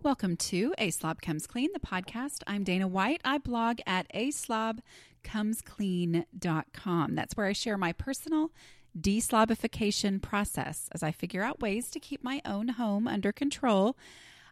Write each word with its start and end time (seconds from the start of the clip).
Welcome 0.00 0.36
to 0.36 0.72
A 0.78 0.90
Slob 0.90 1.20
Comes 1.20 1.48
Clean, 1.48 1.70
the 1.72 1.80
podcast. 1.80 2.44
I'm 2.46 2.62
Dana 2.62 2.86
White. 2.86 3.20
I 3.24 3.38
blog 3.38 3.80
at 3.84 4.06
aslobcomesclean.com. 4.14 7.14
That's 7.16 7.36
where 7.36 7.46
I 7.46 7.52
share 7.52 7.76
my 7.76 7.92
personal 7.92 8.52
deslobification 8.98 10.22
process 10.22 10.88
as 10.92 11.02
I 11.02 11.10
figure 11.10 11.42
out 11.42 11.60
ways 11.60 11.90
to 11.90 11.98
keep 11.98 12.22
my 12.22 12.40
own 12.44 12.68
home 12.68 13.08
under 13.08 13.32
control. 13.32 13.96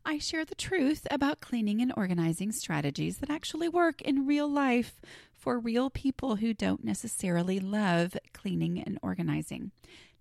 I 0.05 0.19
share 0.19 0.45
the 0.45 0.57
truth 0.57 1.07
about 1.13 1.41
cleaning 1.41 1.81
and 1.81 1.93
organizing 1.97 2.51
strategies 2.51 3.19
that 3.19 3.31
actually 3.31 3.69
work 3.69 4.03
in 4.03 4.27
real 4.27 4.49
life 4.49 5.01
for 5.33 5.61
real 5.61 5.91
people 5.91 6.35
who 6.37 6.55
don't 6.55 6.83
necessarily 6.83 7.61
love 7.61 8.17
cleaning 8.33 8.83
and 8.83 8.99
organizing. 9.01 9.71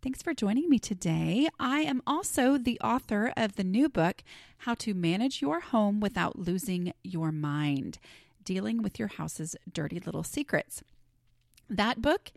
Thanks 0.06 0.22
for 0.22 0.36
joining 0.36 0.70
me 0.70 0.78
today. 0.78 1.50
I 1.60 1.80
am 1.80 2.04
also 2.05 2.60
the 2.60 2.80
author 2.80 3.34
of 3.36 3.55
the 3.55 3.64
new 3.64 3.90
book, 3.90 4.24
How 4.60 4.76
to 4.76 4.94
Manage 4.94 5.42
Your 5.42 5.60
Home 5.62 6.00
Without 6.00 6.38
Losing 6.38 6.94
Your 7.04 7.32
Mind 7.32 7.98
Dealing 8.44 8.84
with 8.84 8.99
Your 8.99 9.08
House's 9.08 9.55
Dirty 9.73 9.99
Little 9.99 10.22
Secrets. 10.22 10.84
That 11.68 12.04
book 12.04 12.32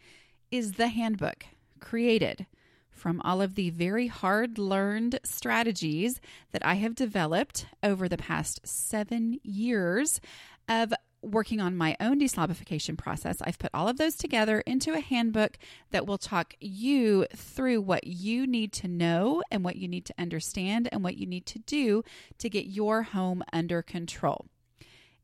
is 0.50 0.72
the 0.72 0.88
handbook 0.88 1.44
created 1.78 2.46
from 2.90 3.20
all 3.20 3.42
of 3.42 3.54
the 3.54 3.68
very 3.68 4.06
hard 4.06 4.56
learned 4.56 5.20
strategies 5.22 6.22
that 6.52 6.64
I 6.64 6.76
have 6.76 6.94
developed 6.94 7.66
over 7.82 8.08
the 8.08 8.16
past 8.16 8.66
seven 8.66 9.40
years 9.42 10.22
of 10.70 10.94
working 11.22 11.60
on 11.60 11.76
my 11.76 11.96
own 12.00 12.20
deslobification 12.20 12.96
process, 12.96 13.38
I've 13.42 13.58
put 13.58 13.70
all 13.74 13.88
of 13.88 13.98
those 13.98 14.16
together 14.16 14.60
into 14.60 14.92
a 14.92 15.00
handbook 15.00 15.58
that 15.90 16.06
will 16.06 16.18
talk 16.18 16.54
you 16.60 17.26
through 17.34 17.80
what 17.80 18.06
you 18.06 18.46
need 18.46 18.72
to 18.74 18.88
know 18.88 19.42
and 19.50 19.64
what 19.64 19.76
you 19.76 19.88
need 19.88 20.04
to 20.06 20.14
understand 20.18 20.88
and 20.92 21.02
what 21.02 21.16
you 21.16 21.26
need 21.26 21.46
to 21.46 21.58
do 21.60 22.02
to 22.38 22.48
get 22.48 22.66
your 22.66 23.02
home 23.02 23.42
under 23.52 23.82
control. 23.82 24.46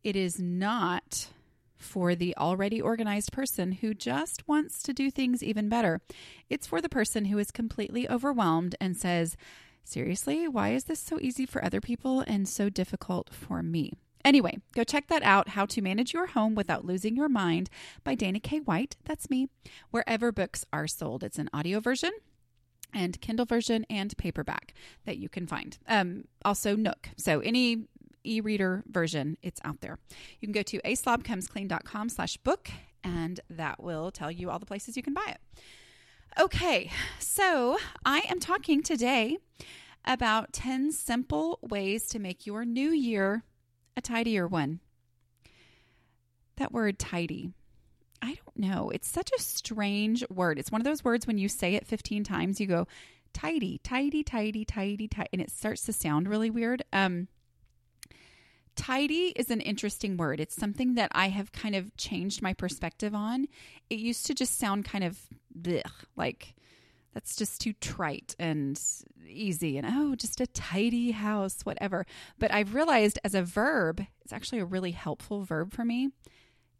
It 0.02 0.16
is 0.16 0.38
not 0.38 1.28
for 1.76 2.14
the 2.14 2.36
already 2.36 2.80
organized 2.80 3.32
person 3.32 3.72
who 3.72 3.94
just 3.94 4.48
wants 4.48 4.82
to 4.82 4.92
do 4.92 5.10
things 5.10 5.42
even 5.42 5.68
better. 5.68 6.00
It's 6.48 6.66
for 6.66 6.80
the 6.80 6.88
person 6.88 7.26
who 7.26 7.38
is 7.38 7.50
completely 7.50 8.08
overwhelmed 8.08 8.74
and 8.80 8.96
says, 8.96 9.36
Seriously, 9.86 10.48
why 10.48 10.70
is 10.70 10.84
this 10.84 10.98
so 10.98 11.18
easy 11.20 11.44
for 11.44 11.62
other 11.62 11.80
people 11.80 12.24
and 12.26 12.48
so 12.48 12.70
difficult 12.70 13.28
for 13.30 13.62
me? 13.62 13.92
Anyway, 14.24 14.58
go 14.74 14.84
check 14.84 15.08
that 15.08 15.22
out 15.22 15.50
How 15.50 15.66
to 15.66 15.82
Manage 15.82 16.14
Your 16.14 16.28
Home 16.28 16.54
Without 16.54 16.84
Losing 16.84 17.14
Your 17.14 17.28
Mind 17.28 17.68
by 18.04 18.14
Dana 18.14 18.40
K. 18.40 18.58
White. 18.58 18.96
That's 19.04 19.28
me. 19.28 19.48
Wherever 19.90 20.32
books 20.32 20.64
are 20.72 20.86
sold, 20.86 21.22
it's 21.22 21.38
an 21.38 21.50
audio 21.52 21.78
version 21.78 22.12
and 22.94 23.20
Kindle 23.20 23.44
version 23.44 23.84
and 23.90 24.16
paperback 24.16 24.72
that 25.04 25.18
you 25.18 25.28
can 25.28 25.46
find. 25.46 25.76
Um, 25.86 26.24
also, 26.44 26.74
Nook. 26.74 27.10
So, 27.16 27.40
any 27.40 27.88
e-reader 28.26 28.82
version 28.90 29.36
it's 29.42 29.60
out 29.64 29.82
there 29.82 29.98
you 30.40 30.48
can 30.48 30.52
go 30.52 30.62
to 30.62 30.80
aslobcomesclean.com 30.80 32.08
slash 32.08 32.38
book 32.38 32.70
and 33.02 33.40
that 33.50 33.82
will 33.82 34.10
tell 34.10 34.30
you 34.30 34.48
all 34.48 34.58
the 34.58 34.64
places 34.64 34.96
you 34.96 35.02
can 35.02 35.12
buy 35.12 35.26
it 35.28 35.60
okay 36.40 36.90
so 37.18 37.76
i 38.04 38.20
am 38.30 38.40
talking 38.40 38.82
today 38.82 39.36
about 40.06 40.54
10 40.54 40.90
simple 40.90 41.58
ways 41.62 42.06
to 42.08 42.18
make 42.18 42.46
your 42.46 42.64
new 42.64 42.88
year 42.88 43.44
a 43.96 44.00
tidier 44.00 44.46
one. 44.46 44.80
That 46.56 46.72
word 46.72 46.98
tidy. 46.98 47.52
I 48.22 48.34
don't 48.34 48.56
know. 48.56 48.90
It's 48.90 49.08
such 49.08 49.30
a 49.36 49.42
strange 49.42 50.24
word. 50.30 50.58
It's 50.58 50.72
one 50.72 50.80
of 50.80 50.84
those 50.84 51.04
words 51.04 51.26
when 51.26 51.38
you 51.38 51.48
say 51.48 51.74
it 51.74 51.86
15 51.86 52.24
times, 52.24 52.60
you 52.60 52.66
go 52.66 52.86
tidy, 53.34 53.78
tidy, 53.82 54.22
tidy, 54.22 54.64
tidy, 54.64 55.08
tidy, 55.08 55.28
and 55.32 55.42
it 55.42 55.50
starts 55.50 55.84
to 55.84 55.92
sound 55.92 56.28
really 56.28 56.48
weird. 56.48 56.84
Um, 56.92 57.28
tidy 58.76 59.32
is 59.36 59.50
an 59.50 59.60
interesting 59.60 60.16
word. 60.16 60.40
It's 60.40 60.54
something 60.54 60.94
that 60.94 61.10
I 61.14 61.28
have 61.28 61.52
kind 61.52 61.74
of 61.74 61.94
changed 61.96 62.40
my 62.40 62.54
perspective 62.54 63.14
on. 63.14 63.46
It 63.90 63.98
used 63.98 64.26
to 64.26 64.34
just 64.34 64.58
sound 64.58 64.84
kind 64.84 65.04
of 65.04 65.18
like 66.16 66.54
that's 67.14 67.36
just 67.36 67.60
too 67.60 67.72
trite 67.74 68.34
and 68.38 68.80
easy 69.26 69.78
and 69.78 69.86
oh, 69.88 70.16
just 70.16 70.40
a 70.40 70.46
tidy 70.48 71.12
house, 71.12 71.60
whatever. 71.62 72.04
But 72.38 72.52
I've 72.52 72.74
realized 72.74 73.18
as 73.24 73.34
a 73.34 73.42
verb, 73.42 74.04
it's 74.22 74.32
actually 74.32 74.58
a 74.58 74.64
really 74.64 74.90
helpful 74.90 75.44
verb 75.44 75.72
for 75.72 75.84
me. 75.84 76.10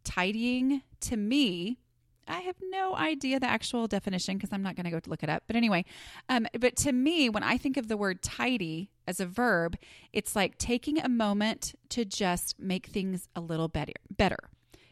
Tidying 0.03 0.81
to 1.01 1.17
me, 1.17 1.79
I 2.27 2.39
have 2.39 2.55
no 2.69 2.95
idea 2.95 3.39
the 3.39 3.47
actual 3.47 3.87
definition 3.87 4.35
because 4.35 4.51
I'm 4.51 4.63
not 4.63 4.75
going 4.75 4.85
to 4.85 4.91
go 4.91 4.99
look 5.07 5.23
it 5.23 5.29
up. 5.29 5.43
But 5.47 5.55
anyway, 5.55 5.85
um, 6.27 6.47
but 6.59 6.75
to 6.77 6.91
me, 6.91 7.29
when 7.29 7.43
I 7.43 7.57
think 7.57 7.77
of 7.77 7.87
the 7.87 7.97
word 7.97 8.21
tidy 8.21 8.89
as 9.07 9.19
a 9.19 9.25
verb, 9.25 9.77
it's 10.11 10.35
like 10.35 10.57
taking 10.57 10.99
a 10.99 11.09
moment 11.09 11.75
to 11.89 12.03
just 12.03 12.59
make 12.59 12.87
things 12.87 13.29
a 13.35 13.41
little 13.41 13.67
better. 13.67 13.93
Better. 14.09 14.39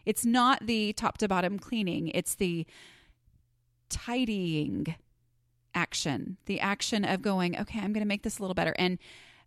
It's 0.05 0.25
not 0.25 0.65
the 0.65 0.93
top 0.93 1.17
to 1.19 1.27
bottom 1.27 1.57
cleaning. 1.57 2.09
It's 2.09 2.35
the 2.35 2.65
tidying 3.89 4.95
action, 5.75 6.37
the 6.45 6.59
action 6.59 7.05
of 7.05 7.21
going, 7.21 7.59
okay, 7.59 7.79
I'm 7.79 7.93
going 7.93 8.03
to 8.03 8.07
make 8.07 8.23
this 8.23 8.39
a 8.39 8.41
little 8.41 8.55
better. 8.55 8.75
And 8.77 8.97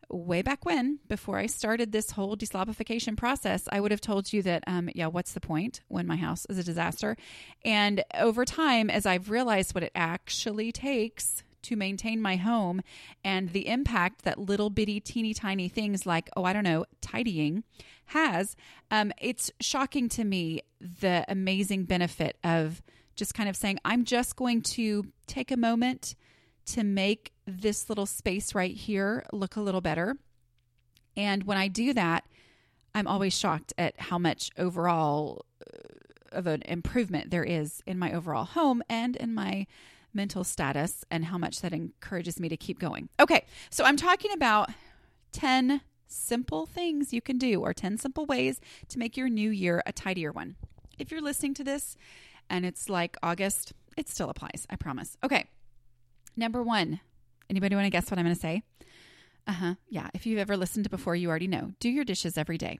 way 0.08 0.42
back 0.42 0.64
when, 0.64 1.00
before 1.08 1.38
I 1.38 1.46
started 1.46 1.92
this 1.92 2.12
whole 2.12 2.36
deslobification 2.36 3.16
process, 3.16 3.64
I 3.70 3.80
would 3.80 3.90
have 3.90 4.00
told 4.00 4.32
you 4.32 4.42
that, 4.42 4.62
um, 4.66 4.88
yeah, 4.94 5.08
what's 5.08 5.32
the 5.32 5.40
point 5.40 5.80
when 5.88 6.06
my 6.06 6.16
house 6.16 6.46
is 6.48 6.58
a 6.58 6.64
disaster? 6.64 7.16
And 7.64 8.04
over 8.14 8.44
time, 8.44 8.88
as 8.88 9.06
I've 9.06 9.30
realized 9.30 9.74
what 9.74 9.84
it 9.84 9.92
actually 9.94 10.70
takes 10.72 11.42
to 11.62 11.76
maintain 11.76 12.22
my 12.22 12.36
home 12.36 12.80
and 13.24 13.50
the 13.50 13.66
impact 13.66 14.22
that 14.22 14.38
little 14.38 14.70
bitty, 14.70 15.00
teeny 15.00 15.34
tiny 15.34 15.68
things 15.68 16.06
like, 16.06 16.30
oh, 16.36 16.44
I 16.44 16.52
don't 16.52 16.64
know, 16.64 16.84
tidying 17.00 17.64
has, 18.06 18.54
um, 18.92 19.12
it's 19.20 19.50
shocking 19.60 20.08
to 20.10 20.22
me 20.22 20.62
the 20.80 21.24
amazing 21.28 21.84
benefit 21.84 22.38
of 22.44 22.82
just 23.16 23.34
kind 23.34 23.48
of 23.48 23.56
saying, 23.56 23.78
I'm 23.84 24.04
just 24.04 24.36
going 24.36 24.62
to 24.62 25.06
take 25.26 25.50
a 25.50 25.56
moment 25.56 26.14
to 26.66 26.84
make 26.84 27.32
this 27.46 27.88
little 27.88 28.06
space 28.06 28.54
right 28.54 28.74
here 28.74 29.24
look 29.32 29.56
a 29.56 29.60
little 29.60 29.80
better. 29.80 30.16
And 31.16 31.44
when 31.44 31.56
I 31.56 31.68
do 31.68 31.94
that, 31.94 32.24
I'm 32.94 33.06
always 33.06 33.36
shocked 33.36 33.72
at 33.78 33.98
how 33.98 34.18
much 34.18 34.50
overall 34.58 35.44
uh, 35.66 35.78
of 36.32 36.46
an 36.46 36.62
improvement 36.62 37.30
there 37.30 37.44
is 37.44 37.82
in 37.86 37.98
my 37.98 38.12
overall 38.12 38.44
home 38.44 38.82
and 38.88 39.16
in 39.16 39.34
my 39.34 39.66
mental 40.12 40.44
status 40.44 41.04
and 41.10 41.26
how 41.26 41.38
much 41.38 41.60
that 41.60 41.72
encourages 41.72 42.40
me 42.40 42.48
to 42.48 42.56
keep 42.56 42.78
going. 42.78 43.08
Okay, 43.20 43.44
so 43.70 43.84
I'm 43.84 43.96
talking 43.96 44.32
about 44.32 44.70
10 45.32 45.82
simple 46.08 46.66
things 46.66 47.12
you 47.12 47.20
can 47.20 47.38
do 47.38 47.60
or 47.60 47.72
10 47.72 47.98
simple 47.98 48.26
ways 48.26 48.60
to 48.88 48.98
make 48.98 49.16
your 49.16 49.28
new 49.28 49.50
year 49.50 49.82
a 49.86 49.92
tidier 49.92 50.32
one. 50.32 50.56
If 50.98 51.10
you're 51.10 51.20
listening 51.20 51.54
to 51.54 51.64
this 51.64 51.96
and 52.50 52.64
it's 52.64 52.88
like 52.88 53.16
August, 53.22 53.72
it 53.96 54.08
still 54.08 54.30
applies, 54.30 54.66
I 54.70 54.76
promise. 54.76 55.16
Okay. 55.24 55.46
Number 56.36 56.62
one, 56.62 57.00
anybody 57.48 57.74
want 57.74 57.86
to 57.86 57.90
guess 57.90 58.10
what 58.10 58.18
I'm 58.18 58.24
going 58.24 58.34
to 58.34 58.40
say? 58.40 58.62
Uh 59.46 59.52
huh. 59.52 59.74
Yeah. 59.88 60.08
If 60.12 60.26
you've 60.26 60.38
ever 60.38 60.56
listened 60.56 60.84
to 60.84 60.90
before, 60.90 61.14
you 61.16 61.28
already 61.28 61.46
know. 61.46 61.72
Do 61.80 61.88
your 61.88 62.04
dishes 62.04 62.36
every 62.36 62.58
day. 62.58 62.78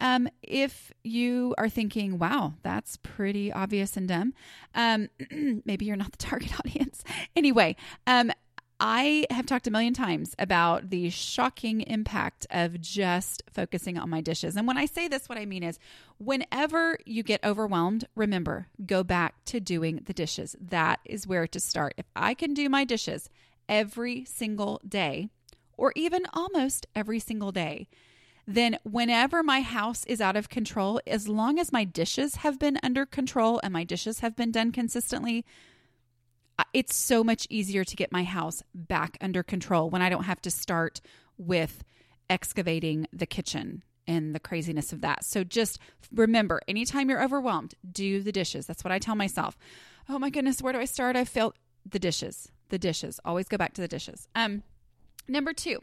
Um, 0.00 0.28
if 0.42 0.92
you 1.04 1.54
are 1.56 1.68
thinking, 1.68 2.18
wow, 2.18 2.54
that's 2.62 2.98
pretty 3.02 3.50
obvious 3.52 3.96
and 3.96 4.06
dumb, 4.06 4.34
um, 4.74 5.08
maybe 5.64 5.86
you're 5.86 5.96
not 5.96 6.12
the 6.12 6.18
target 6.18 6.52
audience. 6.60 7.02
anyway, 7.34 7.76
um, 8.06 8.30
I 8.78 9.26
have 9.30 9.46
talked 9.46 9.66
a 9.66 9.70
million 9.70 9.94
times 9.94 10.34
about 10.38 10.90
the 10.90 11.08
shocking 11.08 11.80
impact 11.82 12.46
of 12.50 12.80
just 12.80 13.42
focusing 13.50 13.96
on 13.96 14.10
my 14.10 14.20
dishes. 14.20 14.54
And 14.54 14.66
when 14.66 14.76
I 14.76 14.84
say 14.84 15.08
this, 15.08 15.28
what 15.28 15.38
I 15.38 15.46
mean 15.46 15.62
is 15.62 15.78
whenever 16.18 16.98
you 17.06 17.22
get 17.22 17.42
overwhelmed, 17.42 18.06
remember, 18.14 18.68
go 18.84 19.02
back 19.02 19.34
to 19.46 19.60
doing 19.60 20.02
the 20.04 20.12
dishes. 20.12 20.56
That 20.60 21.00
is 21.06 21.26
where 21.26 21.46
to 21.46 21.58
start. 21.58 21.94
If 21.96 22.06
I 22.14 22.34
can 22.34 22.52
do 22.52 22.68
my 22.68 22.84
dishes 22.84 23.30
every 23.68 24.24
single 24.26 24.80
day, 24.86 25.30
or 25.78 25.92
even 25.96 26.26
almost 26.34 26.86
every 26.94 27.18
single 27.18 27.52
day, 27.52 27.88
then 28.46 28.78
whenever 28.84 29.42
my 29.42 29.60
house 29.60 30.04
is 30.06 30.20
out 30.20 30.36
of 30.36 30.48
control, 30.48 31.00
as 31.06 31.28
long 31.28 31.58
as 31.58 31.72
my 31.72 31.84
dishes 31.84 32.36
have 32.36 32.58
been 32.58 32.78
under 32.82 33.04
control 33.04 33.60
and 33.62 33.72
my 33.72 33.84
dishes 33.84 34.20
have 34.20 34.36
been 34.36 34.52
done 34.52 34.70
consistently, 34.70 35.44
it's 36.72 36.96
so 36.96 37.22
much 37.22 37.46
easier 37.50 37.84
to 37.84 37.96
get 37.96 38.12
my 38.12 38.24
house 38.24 38.62
back 38.74 39.18
under 39.20 39.42
control 39.42 39.90
when 39.90 40.02
I 40.02 40.08
don't 40.08 40.24
have 40.24 40.40
to 40.42 40.50
start 40.50 41.00
with 41.38 41.84
excavating 42.30 43.06
the 43.12 43.26
kitchen 43.26 43.82
and 44.06 44.34
the 44.34 44.40
craziness 44.40 44.92
of 44.92 45.00
that. 45.00 45.24
So 45.24 45.44
just 45.44 45.78
remember, 46.12 46.60
anytime 46.68 47.10
you're 47.10 47.22
overwhelmed, 47.22 47.74
do 47.90 48.22
the 48.22 48.32
dishes. 48.32 48.66
That's 48.66 48.84
what 48.84 48.92
I 48.92 48.98
tell 48.98 49.16
myself. 49.16 49.58
Oh 50.08 50.18
my 50.18 50.30
goodness, 50.30 50.62
where 50.62 50.72
do 50.72 50.78
I 50.78 50.84
start? 50.84 51.16
I 51.16 51.24
failed 51.24 51.54
the 51.84 51.98
dishes. 51.98 52.50
The 52.68 52.78
dishes. 52.78 53.20
Always 53.24 53.48
go 53.48 53.56
back 53.56 53.74
to 53.74 53.80
the 53.80 53.88
dishes. 53.88 54.28
Um 54.34 54.62
number 55.28 55.52
2. 55.52 55.80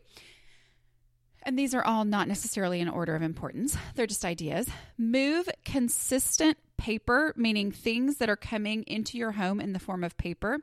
And 1.45 1.59
these 1.59 1.73
are 1.73 1.83
all 1.83 2.05
not 2.05 2.29
necessarily 2.29 2.79
in 2.79 2.87
order 2.87 3.15
of 3.15 3.21
importance. 3.21 3.77
They're 3.95 4.07
just 4.07 4.23
ideas. 4.23 4.69
Move 4.97 5.49
consistent 5.65 6.57
paper, 6.83 7.33
meaning 7.37 7.71
things 7.71 8.17
that 8.17 8.29
are 8.29 8.35
coming 8.35 8.83
into 8.83 9.17
your 9.17 9.31
home 9.31 9.61
in 9.61 9.71
the 9.71 9.79
form 9.79 10.03
of 10.03 10.17
paper, 10.17 10.59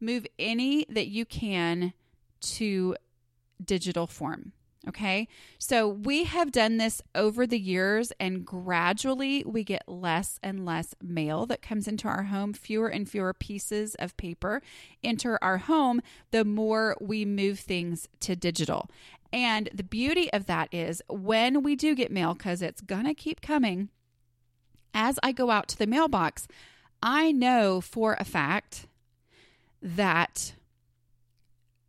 move 0.00 0.24
any 0.38 0.86
that 0.88 1.08
you 1.08 1.26
can 1.26 1.92
to 2.40 2.94
digital 3.64 4.06
form. 4.06 4.52
Okay. 4.88 5.26
So 5.58 5.88
we 5.88 6.22
have 6.22 6.52
done 6.52 6.76
this 6.76 7.02
over 7.16 7.44
the 7.44 7.58
years, 7.58 8.12
and 8.20 8.46
gradually 8.46 9.42
we 9.44 9.64
get 9.64 9.88
less 9.88 10.38
and 10.40 10.64
less 10.64 10.94
mail 11.02 11.46
that 11.46 11.62
comes 11.62 11.88
into 11.88 12.06
our 12.06 12.22
home, 12.24 12.52
fewer 12.52 12.86
and 12.86 13.10
fewer 13.10 13.34
pieces 13.34 13.96
of 13.96 14.16
paper 14.16 14.62
enter 15.02 15.36
our 15.42 15.58
home, 15.58 16.00
the 16.30 16.44
more 16.44 16.96
we 17.00 17.24
move 17.24 17.58
things 17.58 18.06
to 18.20 18.36
digital. 18.36 18.88
And 19.32 19.68
the 19.74 19.82
beauty 19.82 20.32
of 20.32 20.46
that 20.46 20.72
is 20.72 21.02
when 21.08 21.64
we 21.64 21.74
do 21.74 21.96
get 21.96 22.12
mail, 22.12 22.34
because 22.34 22.62
it's 22.62 22.80
to 22.80 23.14
keep 23.14 23.40
coming, 23.40 23.88
as 24.96 25.20
I 25.22 25.30
go 25.30 25.50
out 25.50 25.68
to 25.68 25.78
the 25.78 25.86
mailbox, 25.86 26.48
I 27.02 27.30
know 27.30 27.80
for 27.80 28.16
a 28.18 28.24
fact 28.24 28.88
that 29.80 30.54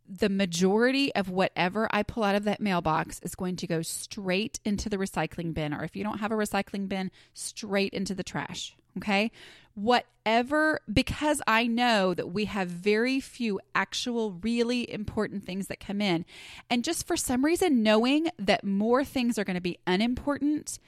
the 0.08 0.28
majority 0.28 1.14
of 1.14 1.28
whatever 1.28 1.88
I 1.90 2.02
pull 2.02 2.22
out 2.22 2.34
of 2.34 2.44
that 2.44 2.60
mailbox 2.60 3.18
is 3.22 3.34
going 3.34 3.56
to 3.56 3.66
go 3.66 3.82
straight 3.82 4.60
into 4.64 4.88
the 4.88 4.96
recycling 4.96 5.52
bin, 5.52 5.74
or 5.74 5.84
if 5.84 5.96
you 5.96 6.04
don't 6.04 6.18
have 6.18 6.32
a 6.32 6.36
recycling 6.36 6.88
bin, 6.88 7.10
straight 7.34 7.92
into 7.92 8.14
the 8.14 8.22
trash. 8.22 8.76
Okay. 8.96 9.30
Whatever, 9.74 10.80
because 10.92 11.40
I 11.46 11.66
know 11.66 12.12
that 12.12 12.30
we 12.32 12.46
have 12.46 12.68
very 12.68 13.20
few 13.20 13.60
actual, 13.74 14.32
really 14.32 14.90
important 14.90 15.44
things 15.44 15.68
that 15.68 15.78
come 15.78 16.00
in. 16.00 16.24
And 16.68 16.84
just 16.84 17.06
for 17.06 17.16
some 17.16 17.44
reason, 17.44 17.82
knowing 17.82 18.28
that 18.38 18.64
more 18.64 19.04
things 19.04 19.38
are 19.38 19.44
going 19.44 19.54
to 19.54 19.60
be 19.60 19.78
unimportant 19.86 20.78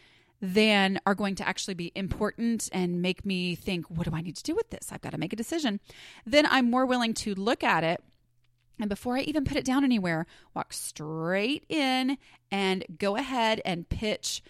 than 0.40 1.00
are 1.04 1.14
going 1.14 1.34
to 1.34 1.46
actually 1.46 1.74
be 1.74 1.92
important 1.94 2.68
and 2.72 3.02
make 3.02 3.26
me 3.26 3.54
think, 3.54 3.86
what 3.90 4.08
do 4.08 4.14
I 4.14 4.22
need 4.22 4.36
to 4.36 4.42
do 4.42 4.54
with 4.54 4.70
this? 4.70 4.90
I've 4.90 5.02
got 5.02 5.12
to 5.12 5.18
make 5.18 5.32
a 5.32 5.36
decision. 5.36 5.80
Then 6.24 6.46
I'm 6.46 6.70
more 6.70 6.86
willing 6.86 7.14
to 7.14 7.34
look 7.34 7.62
at 7.62 7.84
it 7.84 8.02
and 8.80 8.88
before 8.88 9.16
I 9.16 9.20
even 9.20 9.44
put 9.44 9.56
it 9.56 9.64
down 9.64 9.84
anywhere, 9.84 10.26
walk 10.54 10.72
straight 10.72 11.64
in 11.68 12.16
and 12.50 12.84
go 12.98 13.16
ahead 13.16 13.60
and 13.64 13.88
pitch. 13.88 14.42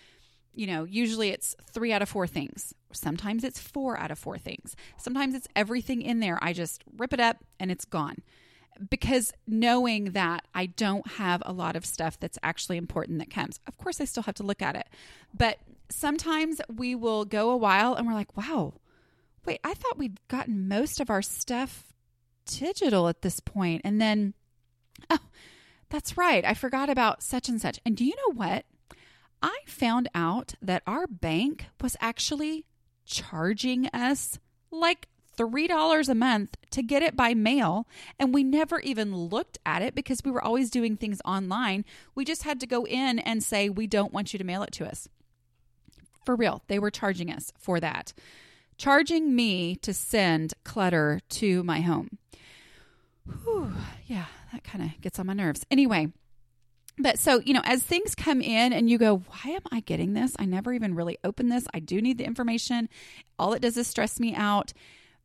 You 0.54 0.66
know, 0.66 0.84
usually 0.84 1.30
it's 1.30 1.56
three 1.62 1.92
out 1.92 2.02
of 2.02 2.08
four 2.08 2.26
things. 2.26 2.72
Sometimes 2.92 3.44
it's 3.44 3.60
four 3.60 3.98
out 3.98 4.10
of 4.10 4.18
four 4.18 4.38
things. 4.38 4.76
Sometimes 4.96 5.34
it's 5.34 5.48
everything 5.56 6.02
in 6.02 6.20
there. 6.20 6.38
I 6.42 6.52
just 6.52 6.84
rip 6.96 7.12
it 7.12 7.20
up 7.20 7.38
and 7.58 7.70
it's 7.70 7.84
gone. 7.84 8.18
Because 8.88 9.32
knowing 9.46 10.12
that 10.12 10.46
I 10.54 10.66
don't 10.66 11.06
have 11.12 11.42
a 11.44 11.52
lot 11.52 11.76
of 11.76 11.84
stuff 11.84 12.18
that's 12.18 12.38
actually 12.42 12.78
important 12.78 13.18
that 13.18 13.30
comes, 13.30 13.58
of 13.66 13.76
course, 13.76 14.00
I 14.00 14.04
still 14.04 14.22
have 14.22 14.36
to 14.36 14.42
look 14.42 14.62
at 14.62 14.76
it. 14.76 14.86
But 15.36 15.58
sometimes 15.90 16.60
we 16.74 16.94
will 16.94 17.24
go 17.24 17.50
a 17.50 17.56
while 17.56 17.94
and 17.94 18.06
we're 18.06 18.14
like, 18.14 18.36
wow, 18.36 18.74
wait, 19.44 19.60
I 19.64 19.74
thought 19.74 19.98
we'd 19.98 20.20
gotten 20.28 20.68
most 20.68 21.00
of 21.00 21.10
our 21.10 21.22
stuff 21.22 21.92
digital 22.46 23.08
at 23.08 23.22
this 23.22 23.40
point. 23.40 23.82
And 23.84 24.00
then, 24.00 24.34
oh, 25.08 25.18
that's 25.88 26.16
right. 26.16 26.44
I 26.44 26.54
forgot 26.54 26.88
about 26.88 27.22
such 27.22 27.48
and 27.48 27.60
such. 27.60 27.78
And 27.84 27.96
do 27.96 28.04
you 28.04 28.14
know 28.16 28.34
what? 28.34 28.64
I 29.42 29.58
found 29.66 30.08
out 30.14 30.54
that 30.60 30.82
our 30.86 31.06
bank 31.06 31.66
was 31.80 31.96
actually 32.00 32.66
charging 33.06 33.86
us 33.88 34.38
like 34.70 35.08
$3 35.38 36.08
a 36.08 36.14
month 36.14 36.56
to 36.70 36.82
get 36.82 37.02
it 37.02 37.16
by 37.16 37.34
mail. 37.34 37.88
And 38.18 38.34
we 38.34 38.44
never 38.44 38.80
even 38.80 39.16
looked 39.16 39.58
at 39.64 39.82
it 39.82 39.94
because 39.94 40.22
we 40.24 40.30
were 40.30 40.44
always 40.44 40.70
doing 40.70 40.96
things 40.96 41.20
online. 41.24 41.84
We 42.14 42.24
just 42.24 42.42
had 42.42 42.60
to 42.60 42.66
go 42.66 42.84
in 42.86 43.18
and 43.18 43.42
say, 43.42 43.68
we 43.68 43.86
don't 43.86 44.12
want 44.12 44.32
you 44.32 44.38
to 44.38 44.44
mail 44.44 44.62
it 44.62 44.72
to 44.72 44.86
us. 44.86 45.08
For 46.24 46.36
real, 46.36 46.62
they 46.68 46.78
were 46.78 46.90
charging 46.90 47.30
us 47.32 47.52
for 47.58 47.80
that, 47.80 48.12
charging 48.76 49.34
me 49.34 49.76
to 49.76 49.94
send 49.94 50.54
clutter 50.64 51.20
to 51.30 51.62
my 51.62 51.80
home. 51.80 52.18
Whew, 53.44 53.72
yeah, 54.06 54.26
that 54.52 54.64
kind 54.64 54.84
of 54.84 55.00
gets 55.00 55.18
on 55.18 55.26
my 55.26 55.32
nerves. 55.32 55.64
Anyway, 55.70 56.12
but 56.98 57.18
so, 57.18 57.40
you 57.40 57.54
know, 57.54 57.62
as 57.64 57.82
things 57.82 58.14
come 58.14 58.42
in 58.42 58.72
and 58.72 58.90
you 58.90 58.98
go, 58.98 59.18
why 59.18 59.52
am 59.52 59.62
I 59.72 59.80
getting 59.80 60.12
this? 60.12 60.34
I 60.38 60.44
never 60.44 60.72
even 60.72 60.94
really 60.94 61.18
opened 61.24 61.50
this. 61.50 61.66
I 61.72 61.78
do 61.78 62.00
need 62.00 62.18
the 62.18 62.24
information. 62.24 62.88
All 63.38 63.54
it 63.54 63.62
does 63.62 63.76
is 63.76 63.86
stress 63.86 64.20
me 64.20 64.34
out. 64.34 64.72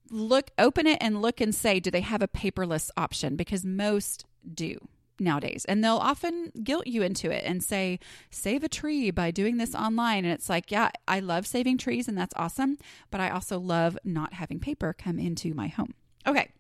Look, 0.10 0.52
open 0.58 0.88
it 0.88 1.00
and 1.02 1.22
look 1.22 1.42
and 1.42 1.54
say, 1.54 1.80
do 1.80 1.92
they 1.92 2.02
have 2.02 2.22
a 2.22 2.28
paperless 2.28 2.92
option? 2.96 3.36
Because 3.36 3.66
most 3.66 4.26
do 4.54 4.78
nowadays. 5.20 5.66
And 5.66 5.84
they'll 5.84 5.98
often 5.98 6.52
guilt 6.64 6.88
you 6.88 7.02
into 7.02 7.32
it 7.32 7.44
and 7.46 7.64
say, 7.64 8.00
save 8.30 8.64
a 8.64 8.70
tree 8.70 9.12
by 9.12 9.32
doing 9.32 9.58
this 9.58 9.76
online. 9.76 10.26
And 10.26 10.34
it's 10.34 10.50
like, 10.50 10.72
yeah, 10.72 10.90
I 11.08 11.20
love 11.20 11.48
saving 11.48 11.78
trees 11.78 12.08
and 12.08 12.18
that's 12.18 12.34
awesome. 12.36 12.78
But 13.12 13.22
I 13.22 13.30
also 13.30 13.60
love 13.60 13.98
not 14.04 14.34
having 14.34 14.60
paper 14.60 14.94
come 14.94 15.20
into 15.20 15.54
my 15.54 15.68
home. 15.68 15.94
Okay. 16.28 16.52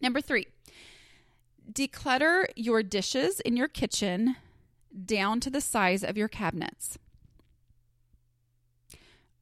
Number 0.00 0.20
three, 0.20 0.46
declutter 1.72 2.46
your 2.54 2.82
dishes 2.82 3.40
in 3.40 3.56
your 3.56 3.68
kitchen 3.68 4.36
down 5.04 5.40
to 5.40 5.50
the 5.50 5.60
size 5.60 6.04
of 6.04 6.16
your 6.16 6.28
cabinets. 6.28 6.98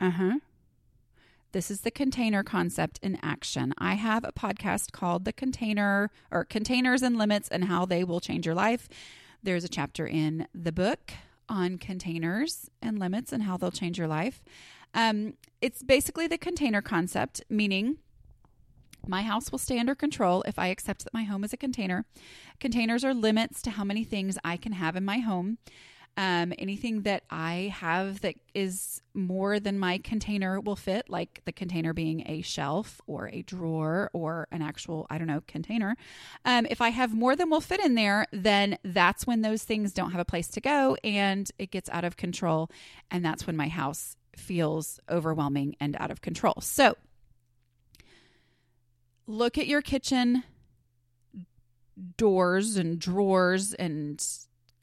Uh 0.01 0.11
huh. 0.11 0.39
This 1.53 1.71
is 1.71 1.83
the 1.83 1.91
container 1.91 2.43
concept 2.43 2.99
in 3.03 3.19
action. 3.23 3.73
I 3.79 3.95
have 3.95 4.25
a 4.25 4.33
podcast 4.33 4.93
called 4.93 5.25
The 5.25 5.33
Container 5.33 6.11
or 6.31 6.45
Containers 6.45 7.03
and 7.03 7.17
Limits 7.17 7.49
and 7.49 7.65
How 7.65 7.87
They 7.87 8.05
Will 8.05 8.21
Change 8.21 8.45
Your 8.45 8.55
Life. 8.55 8.89
There's 9.43 9.65
a 9.65 9.69
chapter 9.69 10.07
in 10.07 10.49
the 10.55 10.73
book 10.73 11.13
on 11.49 11.79
containers 11.79 12.69
and 12.83 12.99
limits 12.99 13.33
and 13.33 13.45
how 13.45 13.57
they'll 13.57 13.71
change 13.71 13.97
your 13.97 14.09
life. 14.09 14.43
Um, 14.93 15.35
it's 15.61 15.83
basically 15.83 16.27
the 16.27 16.39
container 16.39 16.83
concept, 16.83 17.43
meaning 17.49 17.99
my 19.07 19.23
house 19.23 19.53
will 19.53 19.59
stay 19.59 19.79
under 19.79 19.95
control 19.95 20.43
if 20.47 20.59
I 20.59 20.69
accept 20.69 21.05
that 21.05 21.15
my 21.15 21.23
home 21.23 21.45
is 21.45 21.53
a 21.53 21.57
container. 21.57 22.05
Containers 22.59 23.05
are 23.05 23.15
limits 23.15 23.63
to 23.63 23.71
how 23.71 23.85
many 23.85 24.05
things 24.05 24.37
I 24.45 24.57
can 24.57 24.73
have 24.73 24.97
in 24.97 25.05
my 25.05 25.19
home. 25.19 25.59
Um, 26.17 26.55
anything 26.59 27.03
that 27.03 27.25
I 27.29 27.73
have 27.75 28.23
that 28.23 28.37
is 28.55 29.03
more 29.13 29.61
than 29.61 29.79
my 29.79 29.99
container 29.99 30.61
will 30.61 30.77
fit, 30.77 31.11
like 31.11 31.43
the 31.45 31.53
container 31.53 31.93
being 31.93 32.25
a 32.27 32.41
shelf 32.41 33.01
or 33.07 33.29
a 33.29 33.43
drawer 33.43 34.11
or 34.15 34.49
an 34.51 34.63
actual, 34.63 35.07
I 35.11 35.19
don't 35.19 35.27
know, 35.27 35.43
container. 35.47 35.97
Um, 36.45 36.67
if 36.71 36.81
I 36.81 36.89
have 36.89 37.15
more 37.15 37.37
than 37.37 37.51
will 37.51 37.61
fit 37.61 37.81
in 37.81 37.95
there, 37.97 38.27
then 38.33 38.79
that's 38.83 39.27
when 39.27 39.43
those 39.43 39.63
things 39.65 39.93
don't 39.93 40.13
have 40.13 40.21
a 40.21 40.25
place 40.25 40.49
to 40.49 40.61
go 40.61 40.97
and 41.05 41.51
it 41.59 41.71
gets 41.71 41.91
out 41.91 42.05
of 42.05 42.17
control. 42.17 42.71
And 43.11 43.25
that's 43.25 43.47
when 43.47 43.57
my 43.57 43.69
house 43.69 44.17
feels 44.37 45.01
overwhelming 45.11 45.77
and 45.81 45.97
out 45.99 46.11
of 46.11 46.23
control. 46.23 46.55
So, 46.61 46.97
look 49.27 49.59
at 49.59 49.67
your 49.67 49.83
kitchen 49.83 50.45
doors 52.17 52.77
and 52.77 52.99
drawers 52.99 53.75
and 53.75 54.25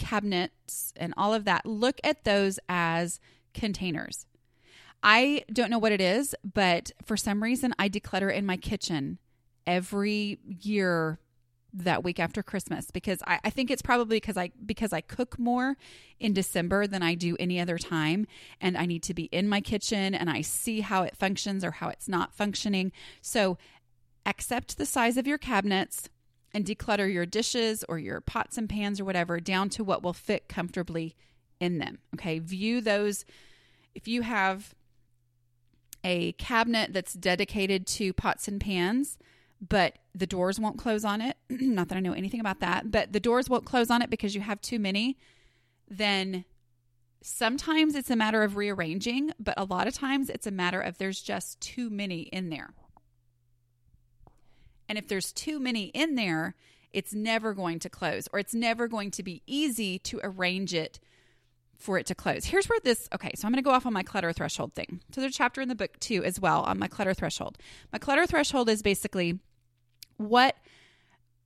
cabinets 0.04 0.94
and 0.96 1.14
all 1.16 1.34
of 1.34 1.46
that. 1.46 1.66
Look 1.66 2.00
at 2.04 2.24
those 2.24 2.60
as 2.68 3.20
containers. 3.54 4.26
I 5.02 5.44
don't 5.52 5.70
know 5.70 5.80
what 5.80 5.92
it 5.92 6.02
is, 6.02 6.36
but 6.44 6.92
for 7.04 7.18
some 7.18 7.44
reason, 7.44 7.74
I 7.78 7.90
declutter 7.90 8.34
in 8.34 8.46
my 8.46 8.58
kitchen 8.58 9.20
every 9.66 10.40
year 10.46 11.20
that 11.74 12.04
week 12.04 12.20
after 12.20 12.44
Christmas 12.44 12.92
because 12.92 13.22
I, 13.26 13.40
I, 13.44 13.50
think 13.50 13.72
it's 13.72 13.82
probably 13.82 14.18
because 14.18 14.38
I 14.38 14.52
because 14.64 14.94
I 14.94 15.02
cook 15.02 15.40
more 15.40 15.76
in 16.20 16.32
December 16.32 16.86
than 16.86 17.02
I 17.02 17.16
do 17.16 17.36
any 17.40 17.60
other 17.60 17.78
time, 17.78 18.28
and 18.62 18.78
I 18.78 18.86
need 18.86 19.04
to 19.04 19.14
be 19.14 19.24
in 19.26 19.50
my 19.50 19.60
kitchen 19.60 20.14
and 20.14 20.30
I 20.30 20.42
see 20.42 20.82
how 20.82 21.04
it 21.04 21.18
functions 21.18 21.64
or 21.64 21.72
how 21.72 21.90
it's 21.90 22.08
not 22.08 22.34
functioning. 22.34 22.92
So 23.22 23.58
accept 24.26 24.78
the 24.78 24.86
size 24.86 25.18
of 25.18 25.28
your 25.28 25.38
cabinets 25.38 26.10
and 26.54 26.66
declutter 26.66 27.12
your 27.12 27.26
dishes 27.26 27.84
or 27.90 27.98
your 27.98 28.22
pots 28.22 28.58
and 28.58 28.70
pans 28.70 29.00
or 29.00 29.06
whatever 29.06 29.40
down 29.40 29.70
to 29.70 29.84
what 29.84 30.04
will 30.04 30.14
fit 30.14 30.48
comfortably 30.48 31.16
in 31.60 31.80
them. 31.80 32.00
Okay, 32.16 32.40
view 32.40 32.82
those. 32.82 33.26
If 33.96 34.08
you 34.08 34.22
have 34.22 34.74
a 36.04 36.34
cabinet 36.34 36.94
that's 36.94 37.14
dedicated 37.14 37.88
to 37.88 38.14
pots 38.14 38.48
and 38.48 38.60
pans, 38.60 39.18
but 39.68 39.98
the 40.14 40.28
doors 40.28 40.60
won't 40.60 40.78
close 40.78 41.06
on 41.06 41.22
it, 41.22 41.38
not 41.50 41.90
that 41.90 41.98
I 41.98 42.02
know 42.02 42.14
anything 42.14 42.40
about 42.40 42.60
that, 42.60 42.92
but 42.92 43.14
the 43.14 43.20
doors 43.20 43.50
won't 43.50 43.66
close 43.66 43.90
on 43.90 44.02
it 44.02 44.10
because 44.10 44.36
you 44.36 44.42
have 44.42 44.62
too 44.62 44.80
many, 44.80 45.18
then 45.90 46.44
sometimes 47.22 47.96
it's 47.96 48.10
a 48.10 48.16
matter 48.16 48.44
of 48.44 48.58
rearranging, 48.58 49.32
but 49.40 49.54
a 49.58 49.64
lot 49.64 49.88
of 49.88 49.94
times 49.94 50.30
it's 50.30 50.48
a 50.48 50.52
matter 50.52 50.82
of 50.82 50.98
there's 50.98 51.22
just 51.22 51.60
too 51.62 51.90
many 51.90 52.22
in 52.24 52.50
there. 52.50 52.74
And 54.90 54.98
if 54.98 55.08
there's 55.08 55.32
too 55.32 55.60
many 55.60 55.86
in 55.86 56.16
there, 56.16 56.56
it's 56.92 57.14
never 57.14 57.54
going 57.54 57.80
to 57.80 57.90
close 57.90 58.28
or 58.32 58.40
it's 58.40 58.54
never 58.54 58.88
going 58.88 59.12
to 59.12 59.24
be 59.24 59.42
easy 59.48 59.98
to 60.00 60.20
arrange 60.24 60.74
it 60.74 61.00
for 61.76 61.98
it 61.98 62.06
to 62.06 62.16
close. 62.16 62.46
Here's 62.46 62.68
where 62.68 62.80
this, 62.84 63.10
okay, 63.14 63.32
so 63.36 63.46
I'm 63.46 63.52
going 63.52 63.62
to 63.62 63.68
go 63.68 63.74
off 63.76 63.86
on 63.86 63.94
my 63.94 64.04
clutter 64.04 64.32
threshold 64.32 64.74
thing. 64.74 65.02
So 65.14 65.22
there's 65.22 65.34
a 65.34 65.38
chapter 65.38 65.60
in 65.60 65.70
the 65.70 65.76
book 65.76 66.00
too, 66.00 66.24
as 66.24 66.40
well, 66.40 66.62
on 66.62 66.80
my 66.80 66.88
clutter 66.88 67.14
threshold. 67.14 67.58
My 67.92 68.00
clutter 68.00 68.26
threshold 68.26 68.70
is 68.70 68.82
basically 68.82 69.40
what 70.18 70.56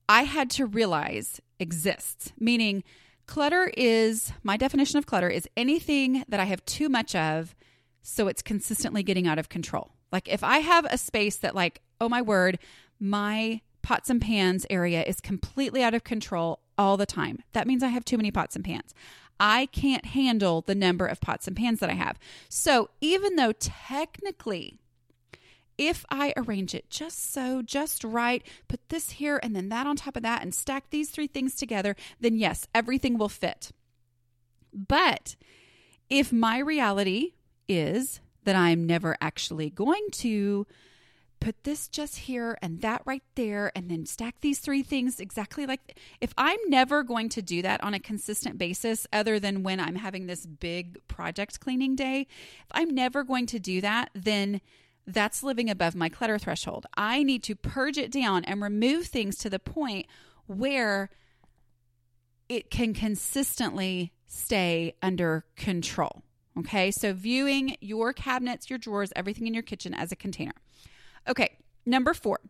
I 0.08 0.22
had 0.22 0.50
to 0.52 0.66
realize 0.66 1.40
exists, 1.58 2.32
meaning 2.38 2.84
clutter 3.26 3.70
is 3.76 4.32
my 4.42 4.56
definition 4.56 4.98
of 4.98 5.06
clutter 5.06 5.28
is 5.28 5.48
anything 5.56 6.24
that 6.28 6.40
I 6.40 6.44
have 6.44 6.64
too 6.64 6.88
much 6.88 7.14
of 7.14 7.54
so 8.02 8.28
it's 8.28 8.42
consistently 8.42 9.02
getting 9.02 9.26
out 9.26 9.38
of 9.38 9.48
control. 9.48 9.90
Like 10.12 10.28
if 10.28 10.44
I 10.44 10.58
have 10.58 10.86
a 10.86 10.96
space 10.96 11.36
that 11.38 11.54
like, 11.54 11.82
oh 12.00 12.08
my 12.08 12.22
word, 12.22 12.58
my 13.00 13.60
pots 13.82 14.10
and 14.10 14.20
pans 14.20 14.66
area 14.68 15.02
is 15.02 15.20
completely 15.20 15.82
out 15.82 15.94
of 15.94 16.04
control 16.04 16.60
all 16.76 16.96
the 16.96 17.06
time. 17.06 17.42
That 17.52 17.66
means 17.66 17.82
I 17.82 17.88
have 17.88 18.04
too 18.04 18.16
many 18.16 18.30
pots 18.30 18.56
and 18.56 18.64
pans. 18.64 18.94
I 19.40 19.66
can't 19.66 20.04
handle 20.04 20.62
the 20.62 20.74
number 20.74 21.06
of 21.06 21.20
pots 21.20 21.46
and 21.46 21.56
pans 21.56 21.80
that 21.80 21.90
I 21.90 21.94
have. 21.94 22.18
So 22.48 22.90
even 23.00 23.36
though 23.36 23.52
technically, 23.52 24.78
if 25.76 26.04
I 26.10 26.34
arrange 26.36 26.74
it 26.74 26.90
just 26.90 27.32
so, 27.32 27.62
just 27.62 28.02
right, 28.02 28.42
put 28.66 28.88
this 28.88 29.10
here 29.10 29.38
and 29.42 29.54
then 29.54 29.68
that 29.68 29.86
on 29.86 29.96
top 29.96 30.16
of 30.16 30.22
that 30.24 30.42
and 30.42 30.52
stack 30.52 30.90
these 30.90 31.10
three 31.10 31.28
things 31.28 31.54
together, 31.54 31.94
then 32.20 32.36
yes, 32.36 32.66
everything 32.74 33.16
will 33.16 33.28
fit. 33.28 33.70
But 34.72 35.36
if 36.10 36.32
my 36.32 36.58
reality 36.58 37.34
is 37.68 38.20
that 38.44 38.56
I'm 38.56 38.86
never 38.86 39.16
actually 39.20 39.70
going 39.70 40.06
to 40.12 40.66
put 41.40 41.64
this 41.64 41.88
just 41.88 42.16
here 42.16 42.58
and 42.62 42.80
that 42.80 43.02
right 43.04 43.22
there 43.34 43.70
and 43.74 43.90
then 43.90 44.06
stack 44.06 44.40
these 44.40 44.58
three 44.58 44.82
things 44.82 45.20
exactly 45.20 45.66
like 45.66 45.98
if 46.20 46.32
I'm 46.36 46.58
never 46.68 47.02
going 47.02 47.28
to 47.30 47.42
do 47.42 47.62
that 47.62 47.82
on 47.82 47.94
a 47.94 48.00
consistent 48.00 48.58
basis 48.58 49.06
other 49.12 49.38
than 49.38 49.62
when 49.62 49.80
I'm 49.80 49.96
having 49.96 50.26
this 50.26 50.46
big 50.46 51.06
project 51.08 51.60
cleaning 51.60 51.96
day, 51.96 52.22
if 52.22 52.66
I'm 52.72 52.94
never 52.94 53.24
going 53.24 53.46
to 53.46 53.58
do 53.58 53.80
that, 53.80 54.10
then 54.14 54.60
that's 55.06 55.42
living 55.42 55.70
above 55.70 55.94
my 55.94 56.08
clutter 56.08 56.38
threshold. 56.38 56.86
I 56.96 57.22
need 57.22 57.42
to 57.44 57.56
purge 57.56 57.96
it 57.96 58.12
down 58.12 58.44
and 58.44 58.60
remove 58.60 59.06
things 59.06 59.36
to 59.38 59.50
the 59.50 59.58
point 59.58 60.06
where 60.46 61.10
it 62.48 62.70
can 62.70 62.94
consistently 62.94 64.12
stay 64.26 64.94
under 65.02 65.44
control. 65.56 66.22
Okay, 66.58 66.90
so 66.90 67.12
viewing 67.12 67.76
your 67.80 68.12
cabinets, 68.12 68.68
your 68.68 68.78
drawers, 68.78 69.12
everything 69.14 69.46
in 69.46 69.54
your 69.54 69.62
kitchen 69.62 69.94
as 69.94 70.10
a 70.10 70.16
container. 70.16 70.54
Okay, 71.28 71.58
number 71.84 72.14
four, 72.14 72.40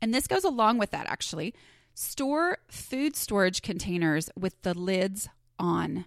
and 0.00 0.14
this 0.14 0.26
goes 0.26 0.44
along 0.44 0.78
with 0.78 0.90
that 0.92 1.06
actually 1.08 1.54
store 1.94 2.58
food 2.68 3.16
storage 3.16 3.62
containers 3.62 4.30
with 4.38 4.60
the 4.62 4.78
lids 4.78 5.28
on. 5.58 6.04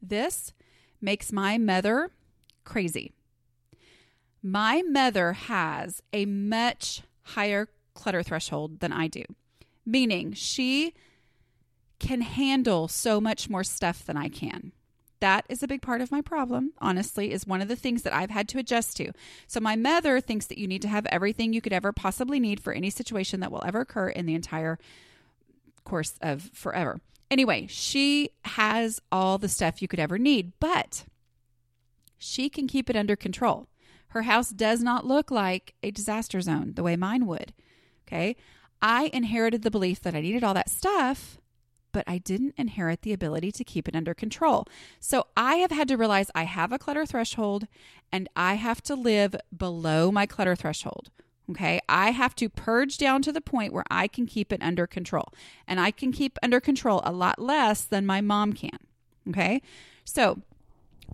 This 0.00 0.52
makes 1.00 1.32
my 1.32 1.58
mother 1.58 2.10
crazy. 2.64 3.12
My 4.42 4.82
mother 4.82 5.32
has 5.34 6.02
a 6.12 6.26
much 6.26 7.02
higher 7.22 7.68
clutter 7.94 8.22
threshold 8.22 8.80
than 8.80 8.92
I 8.92 9.06
do, 9.06 9.22
meaning 9.86 10.32
she 10.32 10.94
can 12.00 12.22
handle 12.22 12.88
so 12.88 13.20
much 13.20 13.48
more 13.48 13.62
stuff 13.62 14.04
than 14.04 14.16
I 14.16 14.28
can. 14.28 14.72
That 15.22 15.46
is 15.48 15.62
a 15.62 15.68
big 15.68 15.82
part 15.82 16.00
of 16.00 16.10
my 16.10 16.20
problem, 16.20 16.72
honestly, 16.78 17.30
is 17.30 17.46
one 17.46 17.62
of 17.62 17.68
the 17.68 17.76
things 17.76 18.02
that 18.02 18.12
I've 18.12 18.30
had 18.30 18.48
to 18.48 18.58
adjust 18.58 18.96
to. 18.96 19.12
So, 19.46 19.60
my 19.60 19.76
mother 19.76 20.20
thinks 20.20 20.46
that 20.46 20.58
you 20.58 20.66
need 20.66 20.82
to 20.82 20.88
have 20.88 21.06
everything 21.06 21.52
you 21.52 21.60
could 21.60 21.72
ever 21.72 21.92
possibly 21.92 22.40
need 22.40 22.58
for 22.58 22.72
any 22.72 22.90
situation 22.90 23.38
that 23.38 23.52
will 23.52 23.62
ever 23.64 23.82
occur 23.82 24.08
in 24.08 24.26
the 24.26 24.34
entire 24.34 24.80
course 25.84 26.14
of 26.20 26.50
forever. 26.52 27.00
Anyway, 27.30 27.68
she 27.68 28.30
has 28.46 29.00
all 29.12 29.38
the 29.38 29.48
stuff 29.48 29.80
you 29.80 29.86
could 29.86 30.00
ever 30.00 30.18
need, 30.18 30.54
but 30.58 31.04
she 32.18 32.48
can 32.48 32.66
keep 32.66 32.90
it 32.90 32.96
under 32.96 33.14
control. 33.14 33.68
Her 34.08 34.22
house 34.22 34.50
does 34.50 34.82
not 34.82 35.06
look 35.06 35.30
like 35.30 35.74
a 35.84 35.92
disaster 35.92 36.40
zone 36.40 36.72
the 36.74 36.82
way 36.82 36.96
mine 36.96 37.28
would. 37.28 37.52
Okay. 38.08 38.34
I 38.82 39.08
inherited 39.12 39.62
the 39.62 39.70
belief 39.70 40.00
that 40.00 40.16
I 40.16 40.20
needed 40.20 40.42
all 40.42 40.54
that 40.54 40.68
stuff, 40.68 41.38
but 41.92 42.04
I 42.06 42.18
didn't 42.18 42.54
inherit 42.56 43.02
the 43.02 43.12
ability 43.12 43.52
to 43.52 43.64
keep 43.64 43.88
it 43.88 43.96
under 43.96 44.14
control. 44.14 44.66
So 45.00 45.26
I 45.36 45.56
have 45.56 45.70
had 45.70 45.88
to 45.88 45.96
realize 45.96 46.30
I 46.34 46.44
have 46.44 46.72
a 46.72 46.78
clutter 46.78 47.06
threshold 47.06 47.66
and 48.10 48.28
I 48.34 48.54
have 48.54 48.82
to 48.82 48.94
live 48.94 49.36
below 49.56 50.10
my 50.10 50.26
clutter 50.26 50.56
threshold. 50.56 51.10
Okay. 51.50 51.80
I 51.88 52.10
have 52.10 52.34
to 52.36 52.48
purge 52.48 52.98
down 52.98 53.20
to 53.22 53.32
the 53.32 53.40
point 53.40 53.72
where 53.72 53.84
I 53.90 54.08
can 54.08 54.26
keep 54.26 54.52
it 54.52 54.62
under 54.62 54.86
control. 54.86 55.28
And 55.66 55.80
I 55.80 55.90
can 55.90 56.12
keep 56.12 56.38
under 56.42 56.60
control 56.60 57.02
a 57.04 57.12
lot 57.12 57.38
less 57.38 57.84
than 57.84 58.06
my 58.06 58.20
mom 58.20 58.52
can. 58.52 58.78
Okay. 59.28 59.60
So, 60.04 60.40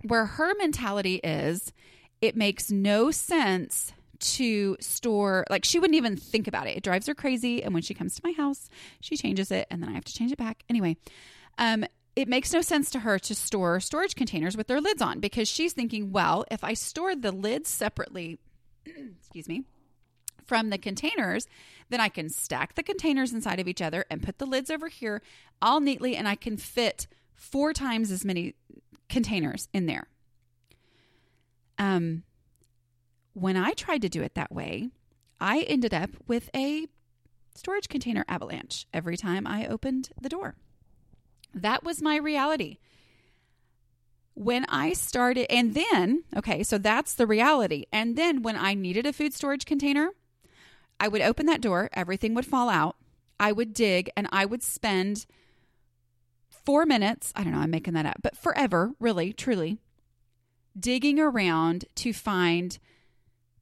where 0.03 0.25
her 0.25 0.53
mentality 0.55 1.15
is, 1.15 1.73
it 2.21 2.35
makes 2.35 2.71
no 2.71 3.11
sense 3.11 3.93
to 4.19 4.75
store 4.79 5.45
like 5.49 5.65
she 5.65 5.79
wouldn't 5.79 5.97
even 5.97 6.15
think 6.15 6.47
about 6.47 6.67
it. 6.67 6.77
It 6.77 6.83
drives 6.83 7.07
her 7.07 7.15
crazy 7.15 7.63
and 7.63 7.73
when 7.73 7.83
she 7.83 7.93
comes 7.93 8.15
to 8.15 8.21
my 8.23 8.33
house, 8.33 8.69
she 9.01 9.17
changes 9.17 9.51
it 9.51 9.67
and 9.71 9.81
then 9.81 9.89
I 9.89 9.93
have 9.93 10.05
to 10.05 10.13
change 10.13 10.31
it 10.31 10.37
back. 10.37 10.63
Anyway, 10.69 10.97
um 11.57 11.85
it 12.15 12.27
makes 12.27 12.51
no 12.51 12.61
sense 12.61 12.89
to 12.91 12.99
her 12.99 13.17
to 13.19 13.35
store 13.35 13.79
storage 13.79 14.15
containers 14.15 14.57
with 14.57 14.67
their 14.67 14.81
lids 14.81 15.01
on 15.01 15.19
because 15.19 15.47
she's 15.47 15.73
thinking, 15.73 16.11
well, 16.11 16.43
if 16.51 16.63
I 16.63 16.73
store 16.73 17.15
the 17.15 17.31
lids 17.31 17.69
separately, 17.69 18.39
excuse 18.85 19.47
me, 19.47 19.63
from 20.45 20.69
the 20.69 20.77
containers, 20.77 21.47
then 21.89 22.01
I 22.01 22.09
can 22.09 22.27
stack 22.27 22.75
the 22.75 22.83
containers 22.83 23.31
inside 23.31 23.59
of 23.59 23.67
each 23.67 23.81
other 23.81 24.03
and 24.09 24.23
put 24.23 24.37
the 24.37 24.45
lids 24.45 24.69
over 24.69 24.87
here 24.87 25.21
all 25.61 25.79
neatly 25.79 26.15
and 26.15 26.27
I 26.27 26.35
can 26.35 26.57
fit 26.57 27.07
four 27.35 27.71
times 27.71 28.11
as 28.11 28.25
many 28.25 28.55
containers 29.07 29.69
in 29.73 29.85
there. 29.85 30.07
Um 31.77 32.23
when 33.33 33.57
I 33.57 33.71
tried 33.71 34.01
to 34.01 34.09
do 34.09 34.21
it 34.21 34.35
that 34.35 34.51
way, 34.51 34.89
I 35.39 35.61
ended 35.61 35.93
up 35.93 36.11
with 36.27 36.49
a 36.55 36.87
storage 37.55 37.89
container 37.89 38.25
avalanche 38.27 38.87
every 38.93 39.17
time 39.17 39.45
I 39.47 39.67
opened 39.67 40.09
the 40.19 40.29
door. 40.29 40.55
That 41.53 41.83
was 41.83 42.01
my 42.01 42.17
reality. 42.17 42.77
When 44.33 44.65
I 44.69 44.93
started, 44.93 45.51
and 45.51 45.73
then, 45.73 46.23
okay, 46.35 46.63
so 46.63 46.77
that's 46.77 47.13
the 47.13 47.27
reality. 47.27 47.85
And 47.91 48.15
then 48.15 48.41
when 48.41 48.55
I 48.55 48.73
needed 48.73 49.05
a 49.05 49.13
food 49.13 49.33
storage 49.33 49.65
container, 49.65 50.11
I 50.99 51.07
would 51.07 51.21
open 51.21 51.45
that 51.47 51.61
door, 51.61 51.89
everything 51.93 52.33
would 52.35 52.45
fall 52.45 52.69
out. 52.69 52.95
I 53.39 53.51
would 53.51 53.73
dig 53.73 54.09
and 54.17 54.27
I 54.31 54.45
would 54.45 54.63
spend 54.63 55.25
four 56.49 56.85
minutes. 56.85 57.31
I 57.35 57.43
don't 57.43 57.53
know, 57.53 57.59
I'm 57.59 57.71
making 57.71 57.93
that 57.93 58.05
up, 58.05 58.17
but 58.21 58.37
forever, 58.37 58.91
really, 58.99 59.33
truly, 59.33 59.79
digging 60.77 61.19
around 61.19 61.85
to 61.95 62.13
find 62.13 62.79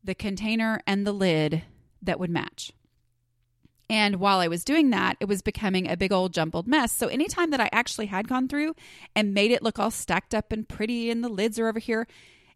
the 0.07 0.15
container 0.15 0.81
and 0.87 1.05
the 1.05 1.11
lid 1.11 1.61
that 2.01 2.19
would 2.19 2.31
match. 2.31 2.71
And 3.89 4.17
while 4.17 4.39
I 4.39 4.47
was 4.47 4.63
doing 4.63 4.89
that, 4.89 5.17
it 5.19 5.27
was 5.27 5.41
becoming 5.41 5.87
a 5.87 5.95
big 5.95 6.11
old 6.11 6.33
jumbled 6.33 6.67
mess. 6.67 6.91
So 6.91 7.07
anytime 7.07 7.51
that 7.51 7.61
I 7.61 7.69
actually 7.71 8.07
had 8.07 8.27
gone 8.27 8.47
through 8.47 8.75
and 9.15 9.33
made 9.33 9.51
it 9.51 9.61
look 9.61 9.77
all 9.77 9.91
stacked 9.91 10.33
up 10.33 10.51
and 10.51 10.67
pretty 10.67 11.09
and 11.09 11.23
the 11.23 11.29
lids 11.29 11.59
are 11.59 11.67
over 11.67 11.79
here, 11.79 12.07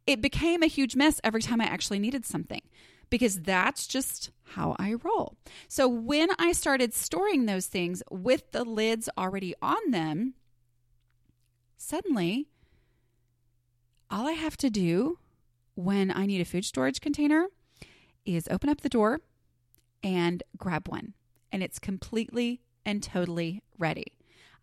it 0.08 0.22
became 0.22 0.64
a 0.64 0.68
huge 0.68 0.96
mess 0.96 1.22
every 1.24 1.42
time 1.42 1.62
I 1.62 1.66
actually 1.66 2.00
needed 2.00 2.26
something 2.26 2.62
because 3.10 3.42
that's 3.42 3.86
just 3.86 4.32
how 4.56 4.76
I 4.80 4.94
roll. 4.96 5.36
So 5.68 5.88
when 5.88 6.30
I 6.40 6.54
started 6.54 6.94
storing 6.94 7.46
those 7.46 7.68
things 7.68 8.02
with 8.10 8.52
the 8.52 8.64
lids 8.64 9.10
already 9.18 9.54
on 9.62 9.92
them, 9.92 10.34
suddenly 11.78 12.48
all 14.10 14.28
I 14.28 14.34
have 14.34 14.58
to 14.58 14.70
do 14.70 15.18
when 15.76 16.12
I 16.12 16.26
need 16.26 16.42
a 16.42 16.46
food 16.46 16.66
storage 16.66 17.02
container 17.02 17.48
is 18.26 18.48
open 18.50 18.70
up 18.70 18.82
the 18.82 18.90
door 18.90 19.22
and 20.04 20.44
grab 20.58 20.88
one. 20.88 21.14
And 21.52 21.62
it's 21.64 21.80
completely 21.80 22.62
and 22.86 23.04
totally 23.04 23.62
ready. 23.78 24.14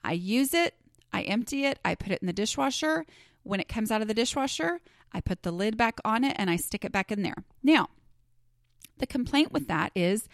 I 0.03 0.13
use 0.13 0.55
it, 0.55 0.75
I 1.13 1.23
empty 1.23 1.65
it, 1.65 1.79
I 1.85 1.95
put 1.95 2.13
it 2.13 2.21
in 2.23 2.27
the 2.27 2.33
dishwasher. 2.33 3.05
When 3.43 3.61
it 3.61 3.69
comes 3.69 3.91
out 3.91 4.03
of 4.03 4.09
the 4.09 4.15
dishwasher, 4.15 4.81
I 5.13 5.21
put 5.21 5.43
the 5.43 5.53
lid 5.53 5.77
back 5.77 5.99
on 6.05 6.25
it 6.25 6.37
and 6.39 6.51
I 6.51 6.57
stick 6.57 6.85
it 6.85 6.93
back 6.93 7.11
in 7.11 7.23
there. 7.23 7.45
Now, 7.63 7.89
the 8.99 9.07
complaint 9.07 9.53
with 9.53 9.69
that 9.69 9.93
is 9.95 10.29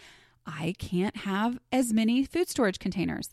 I 0.46 0.74
can't 0.78 1.18
have 1.18 1.58
as 1.72 1.92
many 1.92 2.24
food 2.24 2.48
storage 2.48 2.78
containers. 2.78 3.30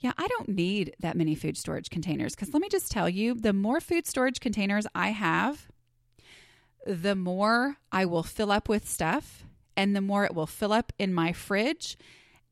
Yeah, 0.00 0.12
I 0.16 0.28
don't 0.28 0.48
need 0.48 0.94
that 1.00 1.16
many 1.16 1.34
food 1.34 1.56
storage 1.56 1.90
containers 1.90 2.34
because 2.34 2.52
let 2.52 2.62
me 2.62 2.68
just 2.68 2.90
tell 2.90 3.08
you 3.08 3.34
the 3.34 3.52
more 3.52 3.80
food 3.80 4.06
storage 4.06 4.40
containers 4.40 4.86
I 4.94 5.08
have, 5.10 5.66
the 6.88 7.14
more 7.14 7.76
I 7.92 8.06
will 8.06 8.22
fill 8.22 8.50
up 8.50 8.66
with 8.66 8.88
stuff 8.88 9.44
and 9.76 9.94
the 9.94 10.00
more 10.00 10.24
it 10.24 10.34
will 10.34 10.46
fill 10.46 10.72
up 10.72 10.90
in 10.98 11.12
my 11.12 11.32
fridge 11.32 11.98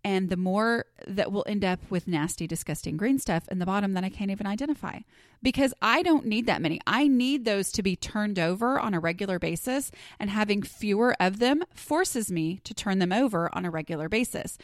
and 0.05 0.28
the 0.28 0.37
more 0.37 0.85
that 1.07 1.33
will 1.33 1.45
end 1.49 1.64
up 1.64 1.81
with 1.88 2.07
nasty, 2.07 2.47
disgusting 2.47 2.99
green 2.99 3.19
stuff 3.19 3.49
in 3.50 3.59
the 3.59 3.66
bottom 3.66 3.95
that 3.95 4.05
I 4.05 4.11
can't 4.11 4.31
even 4.31 4.47
identify 4.47 5.00
because 5.43 5.73
I 5.81 6.02
don't 6.02 6.26
need 6.26 6.47
that 6.47 6.61
many. 6.61 6.81
I 6.87 7.09
need 7.09 7.47
those 7.47 7.73
to 7.73 7.83
be 7.83 7.97
turned 7.97 8.38
over 8.38 8.78
on 8.78 8.93
a 8.93 9.00
regular 9.00 9.38
basis, 9.38 9.90
and 10.21 10.31
having 10.31 10.62
fewer 10.62 11.16
of 11.19 11.38
them 11.38 11.64
forces 11.75 12.31
me 12.31 12.61
to 12.64 12.75
turn 12.75 12.99
them 12.99 13.12
over 13.12 13.50
on 13.52 13.64
a 13.64 13.71
regular 13.71 14.09
basis. 14.09 14.59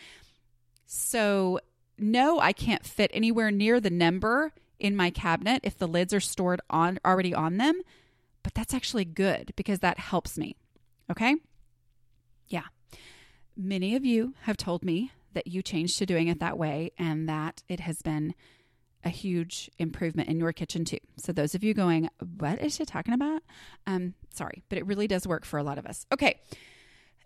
So, 0.86 1.60
no, 1.98 2.38
I 2.40 2.52
can't 2.52 2.84
fit 2.84 3.10
anywhere 3.14 3.50
near 3.50 3.80
the 3.80 3.90
number 3.90 4.52
in 4.78 4.94
my 4.94 5.10
cabinet 5.10 5.60
if 5.62 5.76
the 5.78 5.88
lids 5.88 6.12
are 6.12 6.20
stored 6.20 6.60
on 6.70 6.98
already 7.04 7.34
on 7.34 7.56
them 7.56 7.82
but 8.42 8.54
that's 8.54 8.74
actually 8.74 9.04
good 9.04 9.52
because 9.56 9.80
that 9.80 9.98
helps 9.98 10.38
me. 10.38 10.56
Okay? 11.10 11.36
Yeah. 12.48 12.64
Many 13.56 13.94
of 13.96 14.04
you 14.04 14.34
have 14.42 14.56
told 14.56 14.84
me 14.84 15.12
that 15.34 15.46
you 15.46 15.62
changed 15.62 15.98
to 15.98 16.06
doing 16.06 16.28
it 16.28 16.40
that 16.40 16.58
way 16.58 16.92
and 16.98 17.28
that 17.28 17.62
it 17.68 17.80
has 17.80 18.02
been 18.02 18.34
a 19.04 19.08
huge 19.08 19.70
improvement 19.78 20.28
in 20.28 20.38
your 20.38 20.52
kitchen 20.52 20.84
too. 20.84 20.98
So 21.16 21.32
those 21.32 21.54
of 21.54 21.64
you 21.64 21.74
going, 21.74 22.08
what 22.38 22.60
is 22.62 22.76
she 22.76 22.84
talking 22.84 23.14
about? 23.14 23.42
Um, 23.86 24.14
sorry, 24.32 24.62
but 24.68 24.78
it 24.78 24.86
really 24.86 25.08
does 25.08 25.26
work 25.26 25.44
for 25.44 25.58
a 25.58 25.62
lot 25.62 25.78
of 25.78 25.86
us. 25.86 26.06
Okay. 26.12 26.38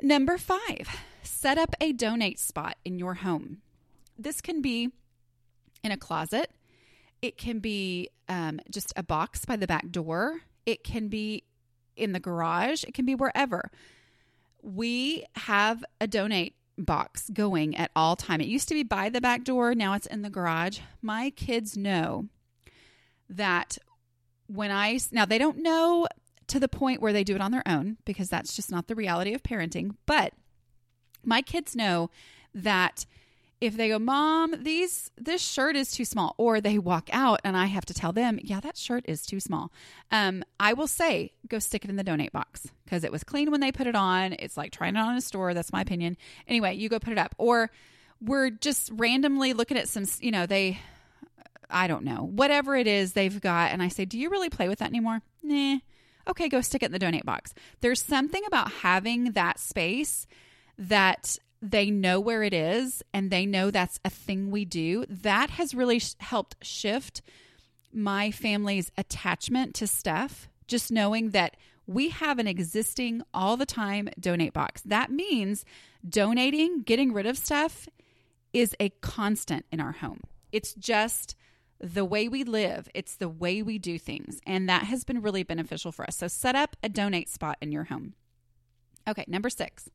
Number 0.02 0.38
five, 0.38 0.88
set 1.22 1.58
up 1.58 1.74
a 1.80 1.92
donate 1.92 2.38
spot 2.38 2.76
in 2.84 2.98
your 2.98 3.14
home. 3.14 3.58
This 4.18 4.40
can 4.40 4.62
be 4.62 4.90
in 5.82 5.92
a 5.92 5.96
closet. 5.96 6.50
It 7.22 7.38
can 7.38 7.60
be 7.60 8.10
um, 8.28 8.60
just 8.70 8.92
a 8.96 9.02
box 9.02 9.44
by 9.44 9.56
the 9.56 9.66
back 9.66 9.90
door. 9.90 10.40
It 10.66 10.84
can 10.84 11.08
be 11.08 11.44
in 11.96 12.12
the 12.12 12.20
garage. 12.20 12.84
It 12.84 12.92
can 12.92 13.06
be 13.06 13.14
wherever. 13.14 13.70
We 14.62 15.24
have 15.36 15.84
a 16.00 16.06
donate 16.06 16.56
box 16.76 17.30
going 17.30 17.76
at 17.76 17.90
all 17.96 18.16
time. 18.16 18.40
It 18.40 18.48
used 18.48 18.68
to 18.68 18.74
be 18.74 18.82
by 18.82 19.08
the 19.08 19.20
back 19.20 19.44
door, 19.44 19.74
now 19.74 19.94
it's 19.94 20.06
in 20.06 20.22
the 20.22 20.30
garage. 20.30 20.80
My 21.00 21.30
kids 21.30 21.76
know 21.76 22.26
that 23.28 23.78
when 24.46 24.70
I 24.70 24.98
now 25.10 25.24
they 25.24 25.38
don't 25.38 25.58
know 25.58 26.06
to 26.48 26.60
the 26.60 26.68
point 26.68 27.00
where 27.00 27.12
they 27.12 27.24
do 27.24 27.34
it 27.34 27.40
on 27.40 27.50
their 27.50 27.66
own 27.66 27.96
because 28.04 28.28
that's 28.28 28.54
just 28.54 28.70
not 28.70 28.86
the 28.86 28.94
reality 28.94 29.34
of 29.34 29.42
parenting, 29.42 29.96
but 30.06 30.32
my 31.24 31.42
kids 31.42 31.74
know 31.74 32.10
that 32.54 33.04
if 33.60 33.76
they 33.76 33.88
go, 33.88 33.98
"Mom, 33.98 34.54
these 34.62 35.10
this 35.16 35.42
shirt 35.42 35.76
is 35.76 35.90
too 35.90 36.04
small," 36.04 36.34
or 36.38 36.60
they 36.60 36.78
walk 36.78 37.08
out 37.12 37.40
and 37.44 37.56
I 37.56 37.66
have 37.66 37.86
to 37.86 37.94
tell 37.94 38.12
them, 38.12 38.38
"Yeah, 38.42 38.60
that 38.60 38.76
shirt 38.76 39.04
is 39.08 39.24
too 39.24 39.40
small," 39.40 39.72
um, 40.10 40.44
I 40.60 40.72
will 40.74 40.86
say, 40.86 41.32
"Go 41.48 41.58
stick 41.58 41.84
it 41.84 41.90
in 41.90 41.96
the 41.96 42.04
donate 42.04 42.32
box," 42.32 42.68
because 42.84 43.04
it 43.04 43.12
was 43.12 43.24
clean 43.24 43.50
when 43.50 43.60
they 43.60 43.72
put 43.72 43.86
it 43.86 43.94
on. 43.94 44.34
It's 44.38 44.56
like 44.56 44.72
trying 44.72 44.96
it 44.96 45.00
on 45.00 45.12
in 45.12 45.18
a 45.18 45.22
store. 45.22 45.54
That's 45.54 45.72
my 45.72 45.80
opinion. 45.80 46.16
Anyway, 46.46 46.74
you 46.76 46.88
go 46.88 46.98
put 46.98 47.12
it 47.12 47.18
up, 47.18 47.34
or 47.38 47.70
we're 48.20 48.50
just 48.50 48.90
randomly 48.92 49.52
looking 49.52 49.78
at 49.78 49.88
some. 49.88 50.04
You 50.20 50.30
know, 50.32 50.46
they, 50.46 50.78
I 51.70 51.86
don't 51.86 52.04
know, 52.04 52.26
whatever 52.26 52.76
it 52.76 52.86
is 52.86 53.12
they've 53.12 53.40
got, 53.40 53.72
and 53.72 53.82
I 53.82 53.88
say, 53.88 54.04
"Do 54.04 54.18
you 54.18 54.30
really 54.30 54.50
play 54.50 54.68
with 54.68 54.80
that 54.80 54.88
anymore?" 54.88 55.22
Nah. 55.42 55.78
Okay, 56.28 56.48
go 56.48 56.60
stick 56.60 56.82
it 56.82 56.86
in 56.86 56.92
the 56.92 56.98
donate 56.98 57.24
box. 57.24 57.54
There's 57.80 58.02
something 58.02 58.42
about 58.46 58.70
having 58.72 59.32
that 59.32 59.60
space 59.60 60.26
that 60.76 61.38
they 61.62 61.90
know 61.90 62.20
where 62.20 62.42
it 62.42 62.54
is 62.54 63.02
and 63.12 63.30
they 63.30 63.46
know 63.46 63.70
that's 63.70 64.00
a 64.04 64.10
thing 64.10 64.50
we 64.50 64.64
do, 64.64 65.04
that 65.08 65.50
has 65.50 65.74
really 65.74 65.98
sh- 65.98 66.14
helped 66.18 66.56
shift 66.64 67.22
my 67.92 68.30
family's 68.30 68.92
attachment 68.98 69.74
to 69.76 69.86
stuff. 69.86 70.48
Just 70.66 70.90
knowing 70.90 71.30
that 71.30 71.56
we 71.86 72.10
have 72.10 72.38
an 72.38 72.46
existing 72.46 73.22
all 73.32 73.56
the 73.56 73.66
time 73.66 74.08
donate 74.18 74.52
box. 74.52 74.82
That 74.82 75.10
means 75.10 75.64
donating, 76.06 76.82
getting 76.82 77.12
rid 77.12 77.26
of 77.26 77.38
stuff 77.38 77.88
is 78.52 78.74
a 78.80 78.90
constant 79.00 79.64
in 79.70 79.80
our 79.80 79.92
home. 79.92 80.20
It's 80.52 80.74
just 80.74 81.36
the 81.78 82.04
way 82.04 82.28
we 82.28 82.42
live, 82.42 82.88
it's 82.94 83.16
the 83.16 83.28
way 83.28 83.62
we 83.62 83.78
do 83.78 83.98
things. 83.98 84.40
And 84.46 84.68
that 84.68 84.84
has 84.84 85.04
been 85.04 85.20
really 85.20 85.42
beneficial 85.42 85.92
for 85.92 86.06
us. 86.06 86.16
So 86.16 86.26
set 86.26 86.54
up 86.54 86.76
a 86.82 86.88
donate 86.88 87.28
spot 87.28 87.58
in 87.60 87.70
your 87.70 87.84
home. 87.84 88.14
Okay, 89.06 89.24
number 89.28 89.50
six 89.50 89.88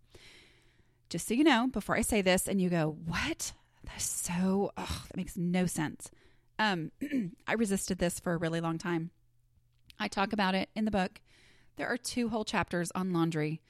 just 1.12 1.28
so 1.28 1.34
you 1.34 1.44
know, 1.44 1.68
before 1.68 1.96
I 1.96 2.02
say 2.02 2.22
this 2.22 2.48
and 2.48 2.62
you 2.62 2.70
go, 2.70 2.98
what? 3.06 3.52
That's 3.84 4.06
so, 4.06 4.72
oh, 4.78 5.04
that 5.08 5.18
makes 5.18 5.36
no 5.36 5.66
sense. 5.66 6.10
Um, 6.58 6.92
I 7.48 7.54
resisted 7.54 8.00
this 8.00 8.20
for 8.20 8.34
a 8.34 8.38
really 8.38 8.62
long 8.62 8.78
time. 8.78 9.12
I 10.00 10.08
talk 10.08 10.32
about 10.32 10.56
it 10.56 10.70
in 10.74 10.86
the 10.86 10.92
book. 10.92 11.20
There 11.76 11.88
are 11.88 11.98
two 11.98 12.30
whole 12.30 12.46
chapters 12.46 12.92
on 12.96 13.12
laundry 13.12 13.62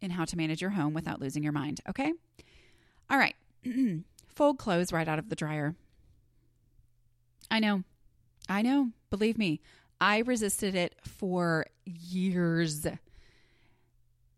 in 0.00 0.12
how 0.12 0.24
to 0.24 0.36
manage 0.36 0.60
your 0.60 0.70
home 0.70 0.94
without 0.94 1.20
losing 1.20 1.42
your 1.42 1.52
mind. 1.52 1.80
Okay. 1.88 2.12
All 3.10 3.18
right. 3.18 3.34
Fold 4.28 4.58
clothes 4.58 4.92
right 4.92 5.08
out 5.08 5.18
of 5.18 5.30
the 5.30 5.36
dryer. 5.36 5.74
I 7.50 7.58
know. 7.58 7.82
I 8.48 8.62
know. 8.62 8.90
Believe 9.10 9.36
me, 9.36 9.60
I 10.00 10.18
resisted 10.18 10.76
it 10.76 10.94
for 11.02 11.66
years. 11.84 12.86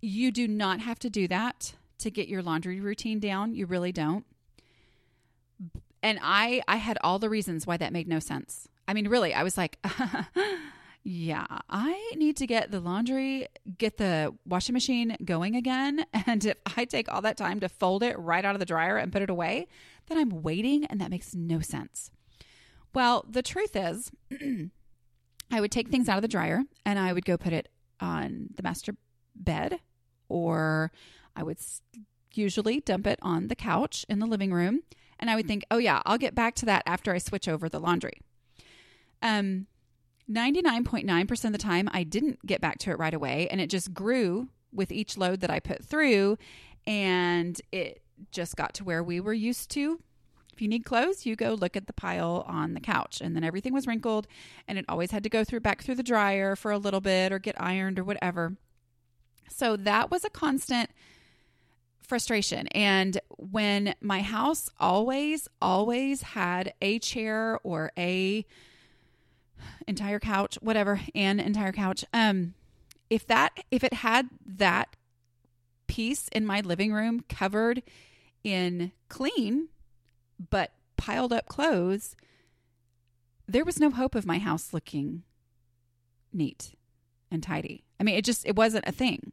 You 0.01 0.33
do 0.33 0.49
not 0.49 0.81
have 0.81 0.99
to 1.01 1.11
do 1.11 1.29
that 1.29 1.75
to 1.99 2.11
get 2.11 2.29
your 2.29 2.43
laundry 2.43 2.81
routine 2.81 3.21
down. 3.21 3.55
You 3.55 3.67
really 3.67 3.93
don't. 3.93 4.25
And 6.03 6.19
I 6.23 6.62
I 6.69 6.76
had 6.76 6.99
all 7.03 7.19
the 7.19 7.31
reasons 7.31 7.67
why 7.67 7.76
that 7.76 7.93
made 7.93 8.09
no 8.09 8.19
sense. 8.19 8.69
I 8.88 8.95
mean, 8.95 9.09
really, 9.09 9.35
I 9.35 9.43
was 9.43 9.57
like, 9.57 9.79
yeah, 11.03 11.47
I 11.69 12.12
need 12.17 12.37
to 12.37 12.47
get 12.47 12.71
the 12.71 12.81
laundry, 12.81 13.49
get 13.79 13.97
the 13.97 14.35
washing 14.47 14.75
machine 14.75 15.16
going 15.25 15.57
again. 15.57 16.05
And 16.27 16.44
if 16.44 16.57
I 16.77 16.85
take 16.85 17.12
all 17.12 17.23
that 17.23 17.37
time 17.37 17.61
to 17.61 17.68
fold 17.68 18.03
it 18.03 18.18
right 18.18 18.44
out 18.44 18.55
of 18.55 18.59
the 18.59 18.66
dryer 18.66 18.97
and 18.97 19.12
put 19.12 19.23
it 19.23 19.31
away, 19.31 19.68
then 20.09 20.18
I'm 20.18 20.42
waiting 20.42 20.85
and 20.87 21.01
that 21.01 21.11
makes 21.11 21.35
no 21.35 21.61
sense. 21.61 22.11
Well, 22.92 23.25
the 23.29 23.42
truth 23.42 23.77
is, 23.77 24.11
I 25.53 25.61
would 25.61 25.70
take 25.70 25.88
things 25.88 26.09
out 26.09 26.18
of 26.18 26.23
the 26.23 26.29
dryer 26.29 26.62
and 26.85 26.99
I 26.99 27.12
would 27.12 27.25
go 27.25 27.37
put 27.37 27.53
it 27.53 27.68
on 28.01 28.49
the 28.57 28.62
master 28.62 28.97
bed 29.35 29.81
or 30.29 30.90
I 31.37 31.42
would 31.42 31.59
usually 32.33 32.81
dump 32.81 33.07
it 33.07 33.18
on 33.22 33.49
the 33.49 33.55
couch 33.55 34.05
in 34.09 34.18
the 34.18 34.27
living 34.27 34.53
room. 34.53 34.83
And 35.18 35.31
I 35.31 35.37
would 35.37 35.46
think, 35.46 35.64
oh, 35.70 35.79
yeah, 35.79 36.03
I'll 36.05 36.18
get 36.18 36.35
back 36.35 36.55
to 36.57 36.66
that 36.66 36.83
after 36.87 37.12
I 37.12 37.18
switch 37.18 37.49
over 37.49 37.68
the 37.68 37.81
laundry. 37.81 38.20
Um, 39.22 39.66
99.9% 40.31 41.44
of 41.44 41.53
the 41.53 41.59
time, 41.59 41.88
I 41.92 42.03
didn't 42.03 42.44
get 42.44 42.61
back 42.61 42.79
to 42.79 42.90
it 42.90 42.99
right 42.99 43.14
away. 43.14 43.49
And 43.51 43.61
it 43.61 43.70
just 43.70 43.94
grew 43.94 44.49
with 44.72 44.92
each 44.92 45.16
load 45.16 45.40
that 45.40 45.51
I 45.51 45.61
put 45.61 45.85
through. 45.85 46.37
And 46.87 47.61
it 47.72 48.03
just 48.31 48.57
got 48.57 48.75
to 48.75 48.85
where 48.85 49.03
we 49.03 49.20
were 49.20 49.33
used 49.33 49.70
to. 49.72 50.01
If 50.53 50.62
you 50.62 50.68
need 50.68 50.85
clothes, 50.87 51.27
you 51.27 51.37
go 51.37 51.53
look 51.53 51.77
at 51.77 51.87
the 51.87 51.92
pile 51.92 52.44
on 52.46 52.75
the 52.75 52.81
couch. 52.81 53.20
And 53.20 53.37
then 53.37 53.44
everything 53.44 53.75
was 53.75 53.87
wrinkled 53.87 54.27
and 54.66 54.79
it 54.79 54.87
always 54.88 55.11
had 55.11 55.22
to 55.25 55.29
go 55.29 55.44
through 55.44 55.61
back 55.61 55.83
through 55.83 55.96
the 55.96 56.03
dryer 56.03 56.57
for 56.57 56.70
a 56.70 56.79
little 56.79 57.03
bit 57.03 57.31
or 57.31 57.38
get 57.38 57.61
ironed 57.61 57.99
or 57.99 58.05
whatever. 58.05 58.57
So 59.51 59.77
that 59.77 60.11
was 60.11 60.25
a 60.25 60.31
constant 60.31 60.90
frustration. 62.07 62.66
And 62.69 63.21
when 63.37 63.95
my 64.01 64.23
house 64.23 64.71
always, 64.79 65.49
always 65.61 66.23
had 66.23 66.73
a 66.81 66.99
chair 66.99 67.59
or 67.62 67.92
a 67.99 68.45
entire 69.87 70.21
couch, 70.21 70.59
whatever, 70.61 71.01
an 71.14 71.40
entire 71.40 71.73
couch, 71.73 72.05
um, 72.12 72.55
if 73.09 73.27
that 73.27 73.64
if 73.71 73.85
it 73.85 73.92
had 73.92 74.29
that 74.45 74.97
piece 75.87 76.29
in 76.29 76.45
my 76.45 76.61
living 76.61 76.92
room 76.92 77.25
covered 77.29 77.83
in 78.42 78.92
clean 79.09 79.69
but 80.51 80.73
piled 80.97 81.33
up 81.33 81.47
clothes, 81.47 82.16
there 83.47 83.64
was 83.64 83.79
no 83.79 83.90
hope 83.90 84.14
of 84.14 84.27
my 84.27 84.38
house 84.38 84.73
looking 84.73 85.23
neat 86.33 86.75
and 87.31 87.42
tidy. 87.42 87.85
I 87.99 88.05
mean, 88.05 88.16
it 88.16 88.25
just 88.25 88.47
it 88.47 88.57
wasn't 88.57 88.87
a 88.87 88.92
thing. 88.92 89.33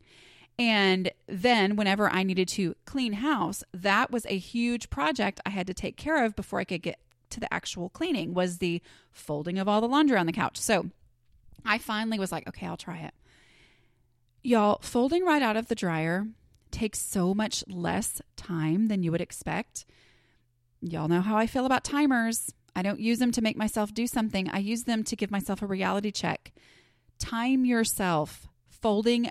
And 0.60 1.12
then, 1.28 1.76
whenever 1.76 2.10
I 2.10 2.24
needed 2.24 2.48
to 2.50 2.76
clean 2.86 3.14
house, 3.14 3.64
that 3.74 4.12
was 4.12 4.26
a 4.28 4.38
huge 4.38 4.90
project 4.90 5.42
I 5.46 5.50
had 5.50 5.66
to 5.68 5.74
take 5.74 5.98
care 5.98 6.24
of 6.24 6.36
before 6.36 6.60
I 6.60 6.64
could 6.64 6.84
get 6.84 7.00
to 7.32 7.40
the 7.40 7.52
actual 7.52 7.90
cleaning 7.90 8.34
was 8.34 8.60
the 8.60 8.82
folding 9.12 9.58
of 9.58 9.68
all 9.68 9.82
the 9.82 9.88
laundry 9.88 10.18
on 10.18 10.28
the 10.28 10.32
couch. 10.32 10.60
So 10.60 10.92
I 11.66 11.78
finally 11.80 12.20
was 12.20 12.32
like, 12.32 12.48
okay, 12.48 12.68
I'll 12.68 12.78
try 12.78 13.00
it. 13.00 13.14
Y'all, 14.44 14.80
folding 14.82 15.26
right 15.26 15.42
out 15.42 15.58
of 15.58 15.68
the 15.68 15.76
dryer 15.76 16.28
takes 16.70 17.00
so 17.00 17.34
much 17.34 17.64
less 17.68 18.22
time 18.36 18.88
than 18.88 19.04
you 19.04 19.12
would 19.12 19.22
expect. 19.22 19.86
Y'all 20.82 21.08
know 21.08 21.22
how 21.22 21.38
I 21.38 21.48
feel 21.48 21.66
about 21.66 21.84
timers. 21.84 22.54
I 22.76 22.82
don't 22.82 23.00
use 23.00 23.20
them 23.20 23.32
to 23.32 23.42
make 23.42 23.56
myself 23.56 23.94
do 23.94 24.06
something, 24.06 24.50
I 24.50 24.60
use 24.60 24.84
them 24.84 25.04
to 25.06 25.16
give 25.16 25.32
myself 25.32 25.62
a 25.62 25.68
reality 25.68 26.12
check. 26.12 26.52
Time 27.20 27.66
yourself 27.66 28.48
folding 28.68 29.30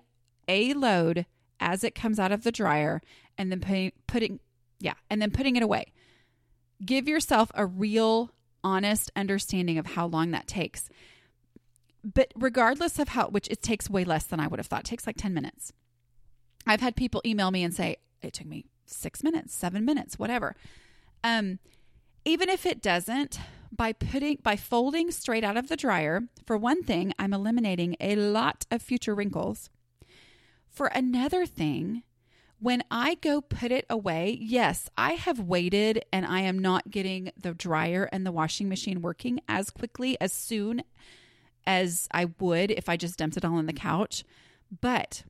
a 0.48 0.74
load 0.74 1.26
as 1.60 1.84
it 1.84 1.94
comes 1.94 2.18
out 2.18 2.32
of 2.32 2.42
the 2.44 2.52
dryer 2.52 3.00
and 3.38 3.50
then 3.50 3.60
putting, 3.60 3.92
putting 4.06 4.40
yeah, 4.78 4.94
and 5.08 5.22
then 5.22 5.30
putting 5.30 5.56
it 5.56 5.62
away. 5.62 5.92
Give 6.84 7.06
yourself 7.06 7.50
a 7.54 7.64
real 7.64 8.32
honest 8.64 9.10
understanding 9.14 9.78
of 9.78 9.86
how 9.86 10.06
long 10.06 10.32
that 10.32 10.46
takes. 10.46 10.88
But 12.04 12.32
regardless 12.34 12.98
of 12.98 13.10
how 13.10 13.28
which 13.28 13.48
it 13.48 13.62
takes 13.62 13.88
way 13.88 14.04
less 14.04 14.24
than 14.24 14.40
I 14.40 14.48
would 14.48 14.58
have 14.58 14.66
thought. 14.66 14.80
It 14.80 14.86
takes 14.86 15.06
like 15.06 15.16
10 15.16 15.32
minutes. 15.32 15.72
I've 16.66 16.80
had 16.80 16.96
people 16.96 17.22
email 17.24 17.50
me 17.50 17.62
and 17.62 17.72
say 17.72 17.96
it 18.22 18.32
took 18.32 18.46
me 18.46 18.66
6 18.86 19.22
minutes, 19.22 19.54
7 19.54 19.84
minutes, 19.84 20.18
whatever. 20.18 20.56
Um 21.22 21.58
even 22.24 22.48
if 22.48 22.66
it 22.66 22.80
doesn't, 22.80 23.40
by 23.72 23.92
putting 23.92 24.38
by 24.42 24.56
folding 24.56 25.10
straight 25.10 25.44
out 25.44 25.56
of 25.56 25.68
the 25.68 25.76
dryer, 25.76 26.22
for 26.46 26.56
one 26.56 26.82
thing, 26.82 27.12
I'm 27.18 27.32
eliminating 27.32 27.96
a 28.00 28.16
lot 28.16 28.66
of 28.70 28.82
future 28.82 29.14
wrinkles 29.14 29.70
for 30.72 30.86
another 30.88 31.46
thing, 31.46 32.02
when 32.58 32.82
I 32.90 33.16
go 33.16 33.40
put 33.40 33.72
it 33.72 33.84
away, 33.90 34.38
yes, 34.40 34.88
I 34.96 35.12
have 35.12 35.40
waited 35.40 36.04
and 36.12 36.24
I 36.24 36.40
am 36.40 36.58
not 36.58 36.90
getting 36.90 37.30
the 37.36 37.54
dryer 37.54 38.08
and 38.12 38.24
the 38.24 38.32
washing 38.32 38.68
machine 38.68 39.02
working 39.02 39.40
as 39.48 39.70
quickly 39.70 40.16
as 40.20 40.32
soon 40.32 40.82
as 41.66 42.08
I 42.12 42.26
would 42.38 42.70
if 42.70 42.88
I 42.88 42.96
just 42.96 43.18
dumped 43.18 43.36
it 43.36 43.44
all 43.44 43.56
on 43.56 43.66
the 43.66 43.72
couch. 43.72 44.24
But 44.80 45.24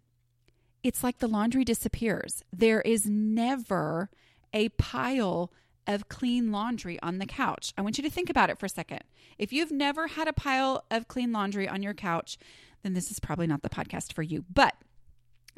it's 0.83 1.03
like 1.03 1.19
the 1.19 1.29
laundry 1.29 1.65
disappears. 1.65 2.43
There 2.53 2.81
is 2.83 3.07
never 3.07 4.11
a 4.53 4.69
pile 4.71 5.53
of 5.87 6.09
clean 6.09 6.53
laundry 6.53 7.01
on 7.03 7.19
the 7.19 7.27
couch. 7.27 7.73
I 7.77 7.83
want 7.83 7.99
you 7.99 8.05
to 8.05 8.11
think 8.11 8.31
about 8.31 8.51
it 8.51 8.59
for 8.59 8.67
a 8.67 8.71
second. 8.71 9.01
If 9.39 9.53
you've 9.53 9.73
never 9.73 10.07
had 10.07 10.29
a 10.29 10.33
pile 10.33 10.85
of 10.91 11.09
clean 11.09 11.33
laundry 11.33 11.69
on 11.69 11.83
your 11.83 11.95
couch, 11.95 12.39
then 12.83 12.95
this 12.95 13.11
is 13.11 13.19
probably 13.19 13.47
not 13.47 13.63
the 13.63 13.69
podcast 13.69 14.13
for 14.13 14.23
you. 14.23 14.45
But 14.53 14.75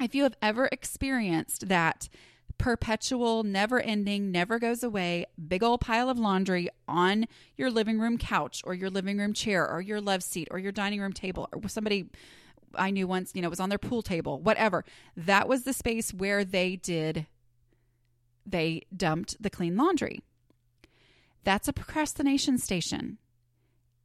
if 0.01 0.15
you 0.15 0.23
have 0.23 0.35
ever 0.41 0.67
experienced 0.71 1.67
that 1.67 2.09
perpetual, 2.57 3.43
never 3.43 3.79
ending, 3.79 4.31
never 4.31 4.59
goes 4.59 4.83
away, 4.83 5.25
big 5.47 5.63
old 5.63 5.81
pile 5.81 6.09
of 6.09 6.17
laundry 6.17 6.69
on 6.87 7.25
your 7.57 7.69
living 7.69 7.99
room 7.99 8.17
couch 8.17 8.61
or 8.65 8.73
your 8.73 8.89
living 8.89 9.17
room 9.17 9.33
chair 9.33 9.69
or 9.69 9.81
your 9.81 10.01
love 10.01 10.23
seat 10.23 10.47
or 10.51 10.59
your 10.59 10.71
dining 10.71 11.01
room 11.01 11.13
table 11.13 11.49
or 11.51 11.67
somebody 11.67 12.09
I 12.77 12.91
knew 12.91 13.07
once, 13.07 13.31
you 13.33 13.41
know, 13.41 13.49
was 13.49 13.59
on 13.59 13.69
their 13.69 13.77
pool 13.77 14.01
table, 14.01 14.39
whatever. 14.41 14.83
That 15.15 15.47
was 15.47 15.63
the 15.63 15.73
space 15.73 16.13
where 16.13 16.43
they 16.43 16.75
did, 16.75 17.25
they 18.45 18.83
dumped 18.95 19.41
the 19.41 19.49
clean 19.49 19.77
laundry. 19.77 20.21
That's 21.43 21.67
a 21.67 21.73
procrastination 21.73 22.57
station. 22.57 23.17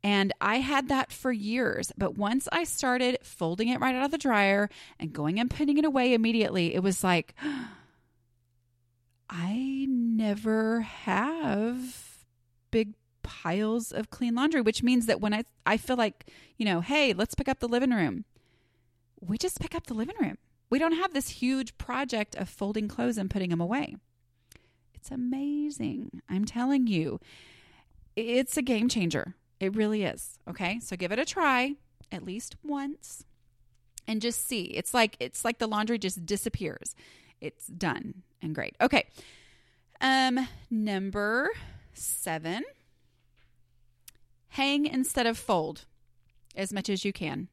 And 0.03 0.33
I 0.41 0.57
had 0.57 0.89
that 0.89 1.13
for 1.13 1.31
years. 1.31 1.93
But 1.97 2.17
once 2.17 2.49
I 2.51 2.65
started 2.65 3.19
folding 3.23 3.69
it 3.69 3.81
right 3.81 3.95
out 3.95 4.05
of 4.05 4.11
the 4.11 4.19
dryer 4.19 4.71
and 4.99 5.13
going 5.13 5.39
and 5.39 5.51
putting 5.51 5.77
it 5.77 5.85
away 5.85 6.15
immediately, 6.15 6.75
it 6.75 6.83
was 6.83 7.05
like, 7.05 7.35
I 9.31 9.87
never 9.89 10.81
have 10.81 12.25
big 12.71 12.95
piles 13.23 13.93
of 13.93 14.11
clean 14.11 14.35
laundry, 14.35 14.61
which 14.61 14.83
means 14.83 15.07
that 15.07 15.21
when 15.21 15.35
I, 15.35 15.45
I 15.67 15.77
feel 15.77 15.97
like, 15.97 16.27
you 16.57 16.65
know, 16.65 16.81
hey, 16.81 17.13
let's 17.13 17.35
pick 17.35 17.49
up 17.49 17.61
the 17.61 17.69
living 17.69 17.91
room, 17.91 18.25
we 19.21 19.39
just 19.39 19.61
pick 19.61 19.75
up 19.75 19.87
the 19.87 19.95
living 19.95 20.17
room. 20.21 20.39
We 20.71 20.79
don't 20.79 20.97
have 20.97 21.13
this 21.13 21.29
huge 21.29 21.77
project 21.79 22.35
of 22.37 22.49
folding 22.49 22.89
clothes 22.89 23.19
and 23.19 23.31
putting 23.31 23.51
them 23.51 23.61
away. 23.61 23.97
It's 24.95 25.11
amazing. 25.11 26.23
I'm 26.29 26.45
telling 26.45 26.87
you, 26.87 27.21
it's 28.17 28.57
a 28.57 28.63
game 28.63 28.89
changer. 28.89 29.35
It 29.61 29.77
really 29.77 30.05
is. 30.05 30.38
Okay. 30.49 30.81
So 30.81 30.96
give 30.96 31.12
it 31.12 31.18
a 31.18 31.25
try 31.25 31.75
at 32.11 32.25
least 32.25 32.57
once 32.64 33.25
and 34.09 34.20
just 34.20 34.49
see. 34.49 34.62
It's 34.62 34.92
like 34.94 35.16
it's 35.20 35.44
like 35.44 35.59
the 35.59 35.68
laundry 35.68 35.99
just 35.99 36.27
disappears. 36.27 36.94
It's 37.40 37.66
done 37.66 38.23
and 38.42 38.55
great. 38.55 38.75
Okay. 38.81 39.07
Um 40.01 40.49
number 40.70 41.51
7 41.92 42.64
hang 44.49 44.87
instead 44.87 45.27
of 45.27 45.38
fold 45.38 45.85
as 46.57 46.73
much 46.73 46.88
as 46.88 47.05
you 47.05 47.12
can. 47.12 47.49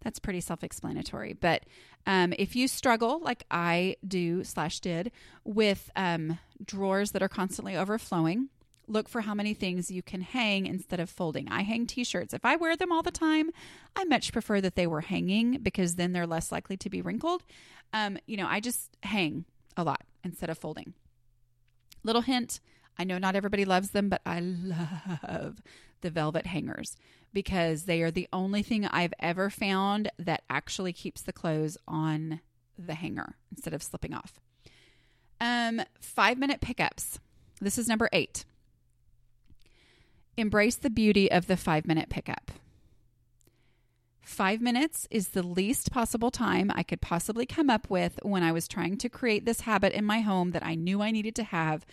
That's 0.00 0.18
pretty 0.18 0.40
self 0.40 0.62
explanatory. 0.62 1.32
But 1.32 1.64
um, 2.06 2.32
if 2.38 2.54
you 2.54 2.68
struggle, 2.68 3.18
like 3.20 3.44
I 3.50 3.96
do 4.06 4.44
slash 4.44 4.80
did, 4.80 5.10
with 5.44 5.90
um, 5.96 6.38
drawers 6.64 7.10
that 7.12 7.22
are 7.22 7.28
constantly 7.28 7.76
overflowing, 7.76 8.48
look 8.88 9.08
for 9.08 9.20
how 9.20 9.34
many 9.34 9.54
things 9.54 9.90
you 9.90 10.02
can 10.02 10.20
hang 10.20 10.66
instead 10.66 11.00
of 11.00 11.10
folding. 11.10 11.48
I 11.48 11.62
hang 11.62 11.86
t 11.86 12.04
shirts. 12.04 12.34
If 12.34 12.44
I 12.44 12.56
wear 12.56 12.76
them 12.76 12.92
all 12.92 13.02
the 13.02 13.10
time, 13.10 13.50
I 13.94 14.04
much 14.04 14.32
prefer 14.32 14.60
that 14.60 14.74
they 14.74 14.86
were 14.86 15.02
hanging 15.02 15.58
because 15.58 15.96
then 15.96 16.12
they're 16.12 16.26
less 16.26 16.50
likely 16.50 16.76
to 16.78 16.90
be 16.90 17.02
wrinkled. 17.02 17.42
Um, 17.92 18.18
you 18.26 18.36
know, 18.36 18.46
I 18.46 18.60
just 18.60 18.96
hang 19.02 19.44
a 19.76 19.84
lot 19.84 20.02
instead 20.24 20.50
of 20.50 20.58
folding. 20.58 20.94
Little 22.04 22.22
hint 22.22 22.60
I 22.98 23.04
know 23.04 23.18
not 23.18 23.36
everybody 23.36 23.64
loves 23.64 23.90
them, 23.90 24.08
but 24.08 24.20
I 24.26 24.40
love 24.40 25.62
the 26.00 26.10
velvet 26.10 26.46
hangers 26.46 26.96
because 27.32 27.84
they 27.84 28.02
are 28.02 28.10
the 28.10 28.28
only 28.32 28.62
thing 28.62 28.86
I've 28.86 29.14
ever 29.20 29.50
found 29.50 30.10
that 30.18 30.42
actually 30.50 30.92
keeps 30.92 31.22
the 31.22 31.32
clothes 31.32 31.78
on 31.86 32.40
the 32.76 32.94
hanger 32.94 33.36
instead 33.50 33.74
of 33.74 33.82
slipping 33.82 34.14
off. 34.14 34.40
Um, 35.40 35.82
five 36.00 36.38
minute 36.38 36.60
pickups. 36.60 37.20
This 37.60 37.78
is 37.78 37.88
number 37.88 38.08
eight. 38.12 38.44
Embrace 40.38 40.76
the 40.76 40.88
beauty 40.88 41.28
of 41.28 41.48
the 41.48 41.56
five 41.56 41.84
minute 41.84 42.08
pickup. 42.08 42.52
Five 44.20 44.60
minutes 44.60 45.08
is 45.10 45.30
the 45.30 45.42
least 45.42 45.90
possible 45.90 46.30
time 46.30 46.70
I 46.76 46.84
could 46.84 47.00
possibly 47.00 47.44
come 47.44 47.68
up 47.68 47.90
with 47.90 48.20
when 48.22 48.44
I 48.44 48.52
was 48.52 48.68
trying 48.68 48.98
to 48.98 49.08
create 49.08 49.44
this 49.44 49.62
habit 49.62 49.92
in 49.92 50.04
my 50.04 50.20
home 50.20 50.52
that 50.52 50.64
I 50.64 50.76
knew 50.76 51.02
I 51.02 51.10
needed 51.10 51.34
to 51.36 51.42
have 51.42 51.84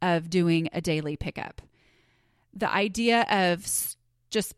of 0.00 0.30
doing 0.30 0.70
a 0.72 0.80
daily 0.80 1.14
pickup. 1.14 1.60
The 2.54 2.72
idea 2.72 3.26
of 3.30 3.66
just 4.30 4.54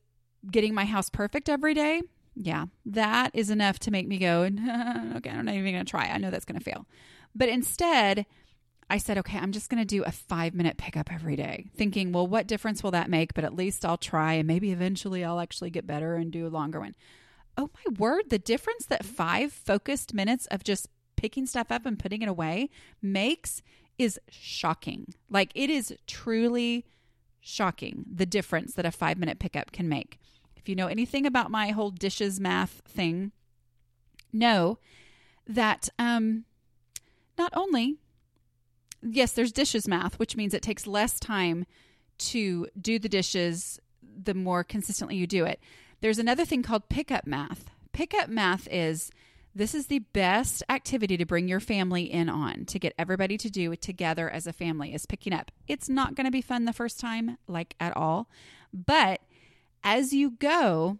getting 0.49 0.73
my 0.73 0.85
house 0.85 1.11
perfect 1.11 1.49
every 1.49 1.75
day, 1.75 2.03
yeah, 2.37 2.67
that 2.87 3.33
is 3.35 3.51
enough 3.51 3.81
to 3.81 3.91
make 3.91 4.07
me 4.07 4.19
go, 4.19 4.43
okay, 5.17 5.31
I'm 5.31 5.47
not 5.47 5.55
even 5.57 5.73
going 5.73 5.85
to 5.85 5.91
try. 5.91 6.07
I 6.07 6.19
know 6.19 6.31
that's 6.31 6.45
going 6.45 6.61
to 6.61 6.65
fail. 6.65 6.87
But 7.35 7.49
instead, 7.49 8.25
I 8.91 8.99
said, 8.99 9.19
okay, 9.19 9.39
I'm 9.39 9.53
just 9.53 9.71
going 9.71 9.81
to 9.81 9.87
do 9.87 10.03
a 10.05 10.13
five 10.13 10.55
minute 10.55 10.77
pickup 10.77 11.13
every 11.13 11.37
day, 11.37 11.71
thinking, 11.77 12.13
well, 12.13 12.27
what 12.27 12.47
difference 12.47 12.83
will 12.83 12.91
that 12.91 13.09
make? 13.09 13.35
But 13.35 13.45
at 13.45 13.57
least 13.57 13.85
I'll 13.85 13.97
try 13.97 14.35
and 14.35 14.47
maybe 14.47 14.71
eventually 14.71 15.25
I'll 15.25 15.41
actually 15.41 15.71
get 15.71 15.87
better 15.87 16.15
and 16.17 16.31
do 16.31 16.47
a 16.47 16.49
longer 16.49 16.81
one. 16.81 16.95
Oh 17.57 17.71
my 17.75 17.95
word, 17.99 18.31
the 18.31 18.39
difference 18.39 18.87
that 18.87 19.05
five 19.05 19.53
focused 19.53 20.15
minutes 20.15 20.47
of 20.47 20.65
just 20.65 20.89
picking 21.17 21.47
stuff 21.47 21.71
up 21.71 21.87
and 21.87 21.99
putting 21.99 22.23
it 22.23 22.29
away 22.29 22.71
makes 23.01 23.63
is 23.99 24.19
shocking. 24.29 25.15
Like 25.31 25.53
it 25.55 25.71
is 25.71 25.95
truly 26.07 26.87
shocking 27.41 28.05
the 28.13 28.27
difference 28.27 28.75
that 28.75 28.87
a 28.87 28.91
five 28.91 29.19
minute 29.19 29.39
pickup 29.39 29.73
can 29.73 29.89
make. 29.89 30.19
If 30.57 30.69
you 30.69 30.75
know 30.75 30.87
anything 30.87 31.27
about 31.27 31.51
my 31.51 31.69
whole 31.71 31.91
dishes 31.91 32.41
math 32.41 32.83
thing, 32.87 33.33
know 34.33 34.79
that 35.47 35.89
um, 35.99 36.45
not 37.37 37.53
only 37.55 37.99
yes, 39.03 39.33
there's 39.33 39.53
dishes 39.53 39.89
math, 39.89 40.19
which 40.19 40.37
means 40.37 40.55
it 40.55 40.63
takes 40.63 40.87
less 40.87 41.19
time 41.19 41.67
to 42.19 42.69
do 42.81 42.99
the 42.99 43.09
dishes 43.09 43.81
the 44.03 44.35
more 44.35 44.63
consistently 44.63 45.17
you 45.17 45.27
do 45.27 45.45
it. 45.45 45.61
There's 46.01 46.19
another 46.19 46.45
thing 46.45 46.63
called 46.63 46.89
pickup 46.89 47.27
math. 47.27 47.71
Pickup 47.93 48.29
math 48.29 48.69
is 48.71 49.11
this 49.55 49.75
is 49.75 49.87
the 49.87 49.99
best 49.99 50.63
activity 50.69 51.17
to 51.17 51.27
bring 51.27 51.47
your 51.47 51.61
family 51.61 52.05
in 52.05 52.29
on 52.29 52.65
to 52.67 52.79
get 52.79 52.95
everybody 52.99 53.37
to 53.39 53.51
do 53.51 53.73
it 53.73 53.83
together 53.83 54.31
as 54.31 54.47
a 54.47 54.53
family 54.53 54.95
is 54.95 55.05
picking 55.07 55.33
up. 55.33 55.51
It's 55.69 55.89
not 55.89 56.15
going 56.15 56.25
to 56.25 56.31
be 56.31 56.41
fun 56.41 56.65
the 56.65 56.73
first 56.73 56.99
time, 56.99 57.37
like 57.47 57.75
at 57.79 57.97
all. 57.97 58.29
But 58.73 59.21
as 59.85 60.13
you 60.13 60.31
go, 60.31 60.99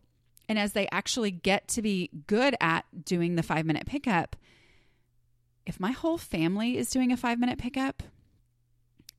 and 0.49 0.59
as 0.59 0.73
they 0.73 0.87
actually 0.93 1.31
get 1.31 1.67
to 1.69 1.83
be 1.83 2.11
good 2.27 2.55
at 2.61 2.85
doing 3.05 3.37
the 3.37 3.43
five 3.43 3.65
minute 3.65 3.87
pickup, 3.87 4.37
if 5.67 5.81
my 5.81 5.93
whole 5.93 6.19
family 6.19 6.77
is 6.77 6.91
doing 6.91 7.13
a 7.13 7.17
five 7.17 7.39
minute 7.39 7.59
pickup, 7.59 8.03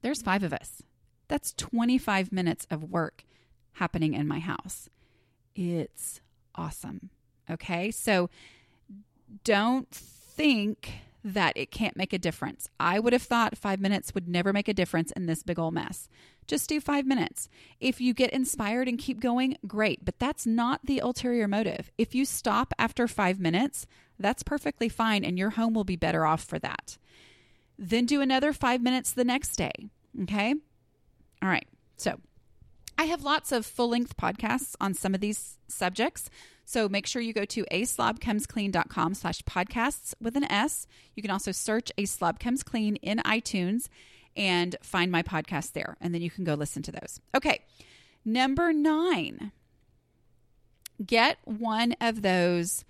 there's 0.02 0.22
five 0.22 0.44
of 0.44 0.54
us. 0.54 0.82
That's 1.28 1.54
25 1.54 2.32
minutes 2.32 2.68
of 2.70 2.92
work 2.92 3.24
happening 3.74 4.14
in 4.14 4.28
my 4.28 4.40
house. 4.40 4.90
It's 5.56 6.22
awesome. 6.56 7.10
Okay. 7.50 7.92
So 7.92 8.30
don't 9.44 9.90
think 9.90 10.92
that 11.24 11.54
it 11.56 11.72
can't 11.72 11.96
make 11.96 12.12
a 12.12 12.18
difference. 12.18 12.68
I 12.80 13.00
would 13.00 13.14
have 13.14 13.22
thought 13.22 13.58
five 13.58 13.80
minutes 13.80 14.14
would 14.14 14.28
never 14.28 14.52
make 14.52 14.68
a 14.68 14.74
difference 14.74 15.12
in 15.14 15.26
this 15.26 15.42
big 15.42 15.58
old 15.58 15.74
mess. 15.74 16.10
Just 16.48 16.70
do 16.70 16.80
five 16.80 17.06
minutes. 17.06 17.50
If 17.80 18.02
you 18.02 18.14
get 18.14 18.32
inspired 18.32 18.88
and 18.88 18.98
keep 18.98 19.20
going, 19.20 19.58
great, 19.66 20.04
but 20.04 20.20
that's 20.20 20.46
not 20.46 20.82
the 20.86 21.00
ulterior 21.00 21.48
motive. 21.48 21.92
If 21.98 22.14
you 22.14 22.26
stop 22.26 22.74
after 22.78 23.08
five 23.08 23.40
minutes, 23.40 23.88
that's 24.20 24.44
perfectly 24.44 24.90
fine, 24.90 25.24
and 25.24 25.38
your 25.38 25.52
home 25.52 25.74
will 25.74 25.84
be 25.84 25.96
better 25.96 26.26
off 26.26 26.44
for 26.44 26.60
that. 26.60 26.98
Then 27.78 28.06
do 28.06 28.22
another 28.22 28.54
five 28.54 28.82
minutes 28.82 29.12
the 29.12 29.24
next 29.24 29.56
day. 29.56 29.72
Okay. 30.24 30.56
All 31.42 31.50
right. 31.50 31.68
So 31.98 32.20
I 32.98 33.06
have 33.06 33.24
lots 33.24 33.52
of 33.52 33.66
full 33.66 33.90
length 33.90 34.16
podcasts 34.18 34.76
on 34.80 34.94
some 34.94 35.16
of 35.16 35.22
these 35.22 35.58
subjects. 35.68 36.30
So 36.66 36.88
make 36.88 37.08
sure 37.08 37.22
you 37.22 37.34
go 37.34 37.46
to 37.46 37.66
a 37.72 37.82
slobcomesclean.com 37.82 39.16
slash 39.16 39.42
podcasts 39.42 40.14
with 40.22 40.38
an 40.38 40.46
S. 40.46 40.88
You 41.16 41.22
can 41.22 41.32
also 41.32 41.52
search 41.52 41.92
a 41.98 42.06
slob 42.06 42.40
comes 42.40 42.64
clean 42.64 42.96
in 42.98 43.18
iTunes 43.20 43.90
and 44.36 44.76
find 44.82 45.12
my 45.12 45.24
podcast 45.24 45.74
there. 45.74 45.98
And 46.02 46.14
then 46.14 46.22
you 46.22 46.32
can 46.32 46.44
go 46.44 46.54
listen 46.54 46.84
to 46.84 46.92
those. 46.92 47.20
Okay. 47.36 47.64
Number 48.26 48.72
nine, 48.72 49.52
get 51.06 51.38
one 51.44 51.96
of 52.00 52.22
those 52.22 52.86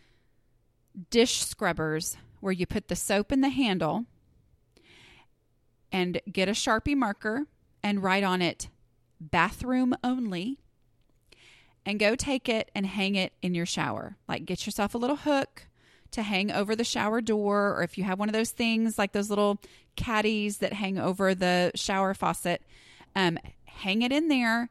dish 1.09 1.43
scrubbers 1.43 2.17
where 2.39 2.53
you 2.53 2.65
put 2.65 2.87
the 2.87 2.95
soap 2.95 3.31
in 3.31 3.41
the 3.41 3.49
handle 3.49 4.05
and 5.91 6.21
get 6.31 6.49
a 6.49 6.51
Sharpie 6.51 6.95
marker 6.95 7.45
and 7.81 8.03
write 8.03 8.23
on 8.23 8.41
it 8.41 8.69
bathroom 9.19 9.95
only 10.03 10.59
and 11.85 11.99
go 11.99 12.15
take 12.15 12.47
it 12.47 12.69
and 12.75 12.85
hang 12.85 13.15
it 13.15 13.33
in 13.41 13.55
your 13.55 13.65
shower. 13.65 14.17
Like 14.27 14.45
get 14.45 14.65
yourself 14.65 14.93
a 14.93 14.97
little 14.97 15.15
hook 15.17 15.67
to 16.13 16.23
hang 16.23 16.51
over 16.51 16.75
the 16.75 16.83
shower 16.83 17.21
door, 17.21 17.75
or 17.77 17.83
if 17.83 17.97
you 17.97 18.03
have 18.03 18.19
one 18.19 18.29
of 18.29 18.33
those 18.33 18.51
things 18.51 18.97
like 18.97 19.11
those 19.11 19.29
little 19.29 19.59
caddies 19.95 20.57
that 20.57 20.73
hang 20.73 20.97
over 20.97 21.35
the 21.35 21.71
shower 21.75 22.13
faucet, 22.13 22.63
um, 23.15 23.37
hang 23.65 24.01
it 24.01 24.11
in 24.11 24.27
there 24.27 24.69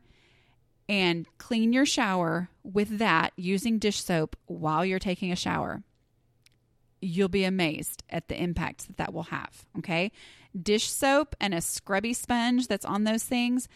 and 0.89 1.27
clean 1.39 1.73
your 1.73 1.87
shower 1.87 2.49
with 2.65 2.99
that 2.99 3.33
using 3.37 3.79
dish 3.79 4.03
soap 4.03 4.37
while 4.47 4.85
you're 4.85 4.99
taking 4.99 5.31
a 5.31 5.37
shower. 5.37 5.83
You'll 7.01 7.29
be 7.29 7.45
amazed 7.45 8.03
at 8.11 8.29
the 8.29 8.41
impact 8.41 8.87
that 8.87 8.97
that 8.99 9.13
will 9.13 9.25
have. 9.25 9.65
Okay. 9.79 10.13
Dish 10.61 10.89
soap 10.89 11.35
and 11.41 11.55
a 11.55 11.61
scrubby 11.61 12.13
sponge 12.13 12.69
that's 12.69 12.85
on 12.85 13.05
those 13.05 13.25
things 13.25 13.69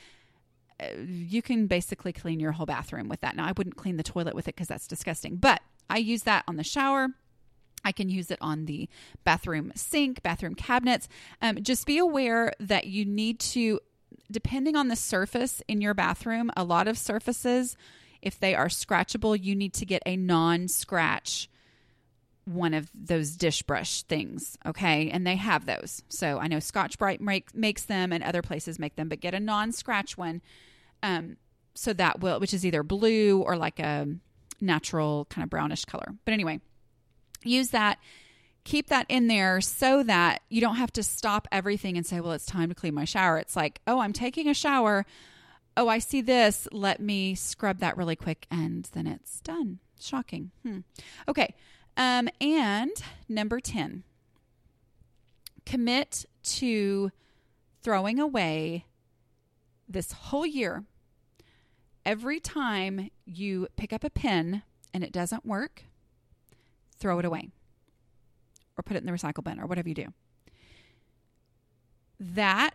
you 1.06 1.42
can 1.42 1.66
basically 1.66 2.12
clean 2.12 2.40
your 2.40 2.52
whole 2.52 2.66
bathroom 2.66 3.08
with 3.08 3.20
that. 3.20 3.36
Now, 3.36 3.46
I 3.46 3.52
wouldn't 3.56 3.76
clean 3.76 3.96
the 3.96 4.02
toilet 4.02 4.34
with 4.34 4.48
it 4.48 4.54
because 4.54 4.68
that's 4.68 4.86
disgusting, 4.86 5.36
but 5.36 5.62
I 5.88 5.98
use 5.98 6.22
that 6.24 6.44
on 6.46 6.56
the 6.56 6.64
shower. 6.64 7.08
I 7.86 7.92
can 7.92 8.08
use 8.08 8.32
it 8.32 8.38
on 8.40 8.66
the 8.66 8.88
bathroom 9.22 9.70
sink, 9.76 10.20
bathroom 10.22 10.56
cabinets. 10.56 11.08
Um, 11.40 11.62
just 11.62 11.86
be 11.86 11.98
aware 11.98 12.52
that 12.58 12.88
you 12.88 13.04
need 13.04 13.38
to, 13.40 13.78
depending 14.28 14.74
on 14.74 14.88
the 14.88 14.96
surface 14.96 15.62
in 15.68 15.80
your 15.80 15.94
bathroom, 15.94 16.50
a 16.56 16.64
lot 16.64 16.88
of 16.88 16.98
surfaces, 16.98 17.76
if 18.20 18.40
they 18.40 18.56
are 18.56 18.66
scratchable, 18.66 19.40
you 19.40 19.54
need 19.54 19.72
to 19.74 19.86
get 19.86 20.02
a 20.04 20.16
non 20.16 20.66
scratch 20.66 21.48
one 22.44 22.74
of 22.74 22.90
those 22.92 23.36
dish 23.36 23.62
brush 23.62 24.02
things, 24.02 24.58
okay? 24.66 25.10
And 25.10 25.24
they 25.24 25.36
have 25.36 25.66
those. 25.66 26.02
So 26.08 26.38
I 26.38 26.48
know 26.48 26.60
Scotch 26.60 26.98
Brite 26.98 27.20
make, 27.20 27.54
makes 27.54 27.84
them 27.84 28.12
and 28.12 28.22
other 28.22 28.42
places 28.42 28.78
make 28.78 28.96
them, 28.96 29.08
but 29.08 29.20
get 29.20 29.34
a 29.34 29.40
non 29.40 29.70
scratch 29.70 30.18
one. 30.18 30.42
Um, 31.04 31.36
so 31.74 31.92
that 31.92 32.20
will, 32.20 32.40
which 32.40 32.54
is 32.54 32.66
either 32.66 32.82
blue 32.82 33.42
or 33.42 33.56
like 33.56 33.78
a 33.78 34.08
natural 34.60 35.26
kind 35.30 35.44
of 35.44 35.50
brownish 35.50 35.84
color. 35.84 36.14
But 36.24 36.34
anyway, 36.34 36.60
use 37.46 37.70
that. 37.70 37.98
Keep 38.64 38.88
that 38.88 39.06
in 39.08 39.28
there 39.28 39.60
so 39.60 40.02
that 40.02 40.42
you 40.48 40.60
don't 40.60 40.76
have 40.76 40.92
to 40.94 41.02
stop 41.02 41.46
everything 41.52 41.96
and 41.96 42.04
say, 42.04 42.20
well, 42.20 42.32
it's 42.32 42.46
time 42.46 42.68
to 42.68 42.74
clean 42.74 42.94
my 42.94 43.04
shower. 43.04 43.38
It's 43.38 43.54
like, 43.54 43.80
oh, 43.86 44.00
I'm 44.00 44.12
taking 44.12 44.48
a 44.48 44.54
shower. 44.54 45.06
Oh, 45.76 45.88
I 45.88 45.98
see 45.98 46.20
this. 46.20 46.66
Let 46.72 47.00
me 47.00 47.34
scrub 47.34 47.78
that 47.78 47.96
really 47.96 48.16
quick 48.16 48.46
and 48.50 48.88
then 48.92 49.06
it's 49.06 49.40
done. 49.40 49.78
Shocking. 50.00 50.50
Hmm. 50.62 50.80
Okay. 51.28 51.54
Um, 51.96 52.28
and 52.40 52.92
number 53.28 53.58
10, 53.58 54.02
commit 55.64 56.26
to 56.42 57.10
throwing 57.82 58.18
away 58.18 58.84
this 59.88 60.12
whole 60.12 60.44
year. 60.44 60.84
Every 62.04 62.38
time 62.38 63.10
you 63.24 63.68
pick 63.76 63.92
up 63.92 64.04
a 64.04 64.10
pen 64.10 64.62
and 64.92 65.02
it 65.02 65.12
doesn't 65.12 65.46
work, 65.46 65.84
throw 66.98 67.18
it 67.18 67.24
away 67.24 67.50
or 68.76 68.82
put 68.82 68.96
it 68.96 69.00
in 69.00 69.06
the 69.06 69.12
recycle 69.12 69.44
bin 69.44 69.60
or 69.60 69.66
whatever 69.66 69.88
you 69.88 69.94
do. 69.94 70.06
That 72.20 72.74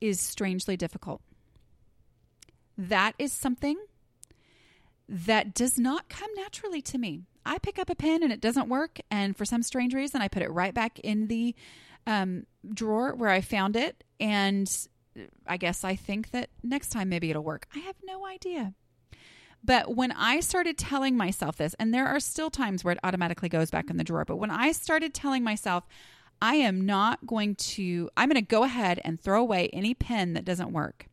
is 0.00 0.20
strangely 0.20 0.76
difficult. 0.76 1.22
That 2.76 3.14
is 3.18 3.32
something 3.32 3.78
that 5.08 5.54
does 5.54 5.78
not 5.78 6.08
come 6.08 6.30
naturally 6.36 6.82
to 6.82 6.98
me. 6.98 7.22
I 7.44 7.58
pick 7.58 7.78
up 7.78 7.90
a 7.90 7.94
pen 7.94 8.22
and 8.22 8.32
it 8.32 8.40
doesn't 8.40 8.68
work, 8.68 9.00
and 9.10 9.36
for 9.36 9.44
some 9.44 9.62
strange 9.62 9.94
reason, 9.94 10.22
I 10.22 10.28
put 10.28 10.42
it 10.42 10.50
right 10.50 10.72
back 10.72 10.98
in 11.00 11.26
the 11.26 11.54
um, 12.06 12.46
drawer 12.72 13.14
where 13.14 13.28
I 13.28 13.40
found 13.40 13.76
it. 13.76 14.04
And 14.20 14.70
I 15.46 15.56
guess 15.56 15.84
I 15.84 15.96
think 15.96 16.30
that 16.30 16.50
next 16.62 16.90
time 16.90 17.08
maybe 17.08 17.30
it'll 17.30 17.42
work. 17.42 17.66
I 17.74 17.80
have 17.80 17.96
no 18.04 18.26
idea. 18.26 18.74
But 19.64 19.94
when 19.94 20.12
I 20.12 20.40
started 20.40 20.76
telling 20.76 21.16
myself 21.16 21.56
this, 21.56 21.74
and 21.78 21.94
there 21.94 22.06
are 22.06 22.20
still 22.20 22.50
times 22.50 22.82
where 22.82 22.92
it 22.92 23.00
automatically 23.04 23.48
goes 23.48 23.70
back 23.70 23.90
in 23.90 23.96
the 23.96 24.04
drawer, 24.04 24.24
but 24.24 24.36
when 24.36 24.50
I 24.50 24.72
started 24.72 25.14
telling 25.14 25.44
myself, 25.44 25.86
I 26.40 26.56
am 26.56 26.84
not 26.84 27.24
going 27.26 27.54
to, 27.54 28.10
I'm 28.16 28.28
going 28.28 28.34
to 28.34 28.42
go 28.42 28.64
ahead 28.64 29.00
and 29.04 29.20
throw 29.20 29.40
away 29.40 29.68
any 29.72 29.94
pen 29.94 30.32
that 30.32 30.44
doesn't 30.44 30.72
work. 30.72 31.06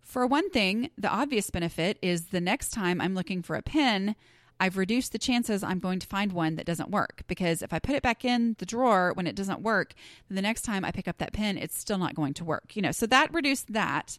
For 0.00 0.26
one 0.26 0.50
thing, 0.50 0.90
the 0.98 1.08
obvious 1.08 1.48
benefit 1.48 1.98
is 2.02 2.26
the 2.26 2.40
next 2.40 2.70
time 2.70 3.00
I'm 3.00 3.14
looking 3.14 3.40
for 3.40 3.54
a 3.54 3.62
pen, 3.62 4.16
I've 4.58 4.76
reduced 4.76 5.12
the 5.12 5.18
chances 5.18 5.62
I'm 5.62 5.78
going 5.78 6.00
to 6.00 6.06
find 6.06 6.32
one 6.32 6.56
that 6.56 6.66
doesn't 6.66 6.90
work 6.90 7.22
because 7.26 7.62
if 7.62 7.72
I 7.72 7.78
put 7.78 7.94
it 7.94 8.02
back 8.02 8.24
in 8.24 8.54
the 8.58 8.66
drawer 8.66 9.12
when 9.14 9.26
it 9.26 9.34
doesn't 9.34 9.62
work, 9.62 9.94
the 10.28 10.42
next 10.42 10.62
time 10.62 10.84
I 10.84 10.90
pick 10.90 11.08
up 11.08 11.18
that 11.18 11.32
pen, 11.32 11.56
it's 11.56 11.78
still 11.78 11.98
not 11.98 12.14
going 12.14 12.34
to 12.34 12.44
work. 12.44 12.76
You 12.76 12.82
know, 12.82 12.92
so 12.92 13.06
that 13.06 13.32
reduced 13.32 13.72
that. 13.72 14.18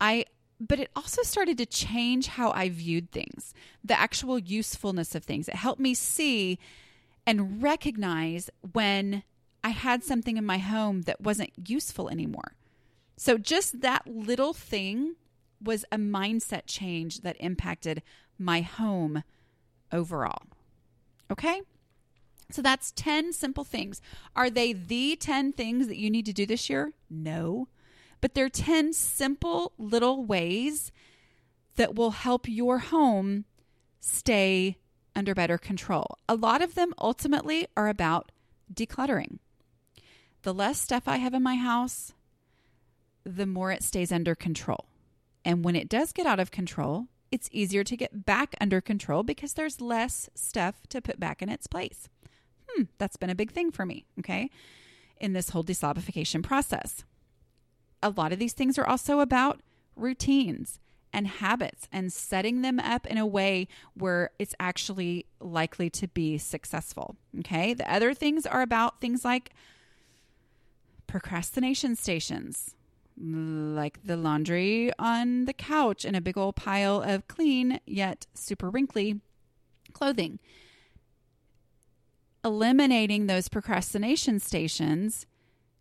I 0.00 0.24
but 0.60 0.78
it 0.78 0.90
also 0.94 1.22
started 1.22 1.56
to 1.58 1.66
change 1.66 2.26
how 2.28 2.52
I 2.52 2.68
viewed 2.68 3.10
things, 3.10 3.54
the 3.82 3.98
actual 3.98 4.38
usefulness 4.38 5.14
of 5.14 5.24
things. 5.24 5.48
It 5.48 5.54
helped 5.54 5.80
me 5.80 5.94
see 5.94 6.58
and 7.26 7.62
recognize 7.62 8.50
when 8.72 9.22
I 9.64 9.70
had 9.70 10.04
something 10.04 10.36
in 10.36 10.44
my 10.44 10.58
home 10.58 11.02
that 11.02 11.20
wasn't 11.20 11.68
useful 11.68 12.10
anymore. 12.10 12.52
So, 13.16 13.36
just 13.36 13.80
that 13.80 14.06
little 14.06 14.52
thing 14.52 15.16
was 15.62 15.84
a 15.90 15.96
mindset 15.96 16.62
change 16.66 17.20
that 17.20 17.36
impacted 17.40 18.02
my 18.38 18.60
home 18.62 19.22
overall. 19.92 20.42
Okay? 21.30 21.62
So 22.50 22.62
that's 22.62 22.92
10 22.92 23.32
simple 23.32 23.64
things. 23.64 24.00
Are 24.34 24.50
they 24.50 24.72
the 24.72 25.16
10 25.16 25.52
things 25.52 25.86
that 25.86 25.98
you 25.98 26.10
need 26.10 26.26
to 26.26 26.32
do 26.32 26.46
this 26.46 26.68
year? 26.68 26.92
No 27.08 27.68
but 28.20 28.34
they're 28.34 28.48
10 28.48 28.92
simple 28.92 29.72
little 29.78 30.24
ways 30.24 30.92
that 31.76 31.94
will 31.94 32.10
help 32.10 32.48
your 32.48 32.78
home 32.78 33.44
stay 34.00 34.76
under 35.14 35.34
better 35.34 35.58
control. 35.58 36.18
A 36.28 36.34
lot 36.34 36.62
of 36.62 36.74
them 36.74 36.92
ultimately 36.98 37.66
are 37.76 37.88
about 37.88 38.32
decluttering. 38.72 39.38
The 40.42 40.54
less 40.54 40.80
stuff 40.80 41.06
I 41.06 41.16
have 41.16 41.34
in 41.34 41.42
my 41.42 41.56
house, 41.56 42.12
the 43.24 43.46
more 43.46 43.70
it 43.72 43.82
stays 43.82 44.12
under 44.12 44.34
control. 44.34 44.86
And 45.44 45.64
when 45.64 45.76
it 45.76 45.88
does 45.88 46.12
get 46.12 46.26
out 46.26 46.40
of 46.40 46.50
control, 46.50 47.06
it's 47.30 47.48
easier 47.52 47.84
to 47.84 47.96
get 47.96 48.24
back 48.24 48.54
under 48.60 48.80
control 48.80 49.22
because 49.22 49.54
there's 49.54 49.80
less 49.80 50.28
stuff 50.34 50.86
to 50.88 51.00
put 51.00 51.20
back 51.20 51.42
in 51.42 51.48
its 51.48 51.66
place. 51.66 52.08
Hmm, 52.68 52.84
that's 52.98 53.16
been 53.16 53.30
a 53.30 53.34
big 53.34 53.52
thing 53.52 53.70
for 53.70 53.86
me, 53.86 54.04
okay, 54.18 54.50
in 55.18 55.32
this 55.32 55.50
whole 55.50 55.64
deslobification 55.64 56.42
process 56.42 57.04
a 58.02 58.10
lot 58.10 58.32
of 58.32 58.38
these 58.38 58.52
things 58.52 58.78
are 58.78 58.86
also 58.86 59.20
about 59.20 59.60
routines 59.96 60.78
and 61.12 61.26
habits 61.26 61.88
and 61.92 62.12
setting 62.12 62.62
them 62.62 62.78
up 62.78 63.06
in 63.06 63.18
a 63.18 63.26
way 63.26 63.66
where 63.94 64.30
it's 64.38 64.54
actually 64.60 65.26
likely 65.40 65.90
to 65.90 66.08
be 66.08 66.38
successful. 66.38 67.16
Okay. 67.40 67.74
The 67.74 67.92
other 67.92 68.14
things 68.14 68.46
are 68.46 68.62
about 68.62 69.00
things 69.00 69.24
like 69.24 69.50
procrastination 71.06 71.96
stations, 71.96 72.76
like 73.20 73.98
the 74.04 74.16
laundry 74.16 74.92
on 74.98 75.46
the 75.46 75.52
couch 75.52 76.04
in 76.04 76.14
a 76.14 76.20
big 76.20 76.38
old 76.38 76.56
pile 76.56 77.02
of 77.02 77.26
clean 77.26 77.80
yet 77.86 78.26
super 78.34 78.70
wrinkly 78.70 79.20
clothing. 79.92 80.38
Eliminating 82.44 83.26
those 83.26 83.48
procrastination 83.48 84.38
stations 84.38 85.26